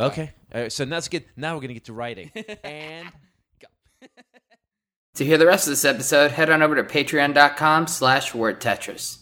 okay, 0.00 0.32
All 0.52 0.62
right, 0.62 0.72
so 0.72 0.82
let's 0.84 1.06
get 1.06 1.28
now 1.36 1.54
we're 1.54 1.60
gonna 1.60 1.74
get 1.74 1.84
to 1.84 1.92
writing 1.92 2.32
and. 2.64 3.08
Go. 3.60 4.08
to 5.14 5.24
hear 5.24 5.38
the 5.38 5.46
rest 5.46 5.68
of 5.68 5.72
this 5.72 5.84
episode, 5.84 6.32
head 6.32 6.50
on 6.50 6.60
over 6.60 6.74
to 6.74 6.82
patreon.com 6.82 7.86
slash 7.86 8.32
wordtetris. 8.32 9.18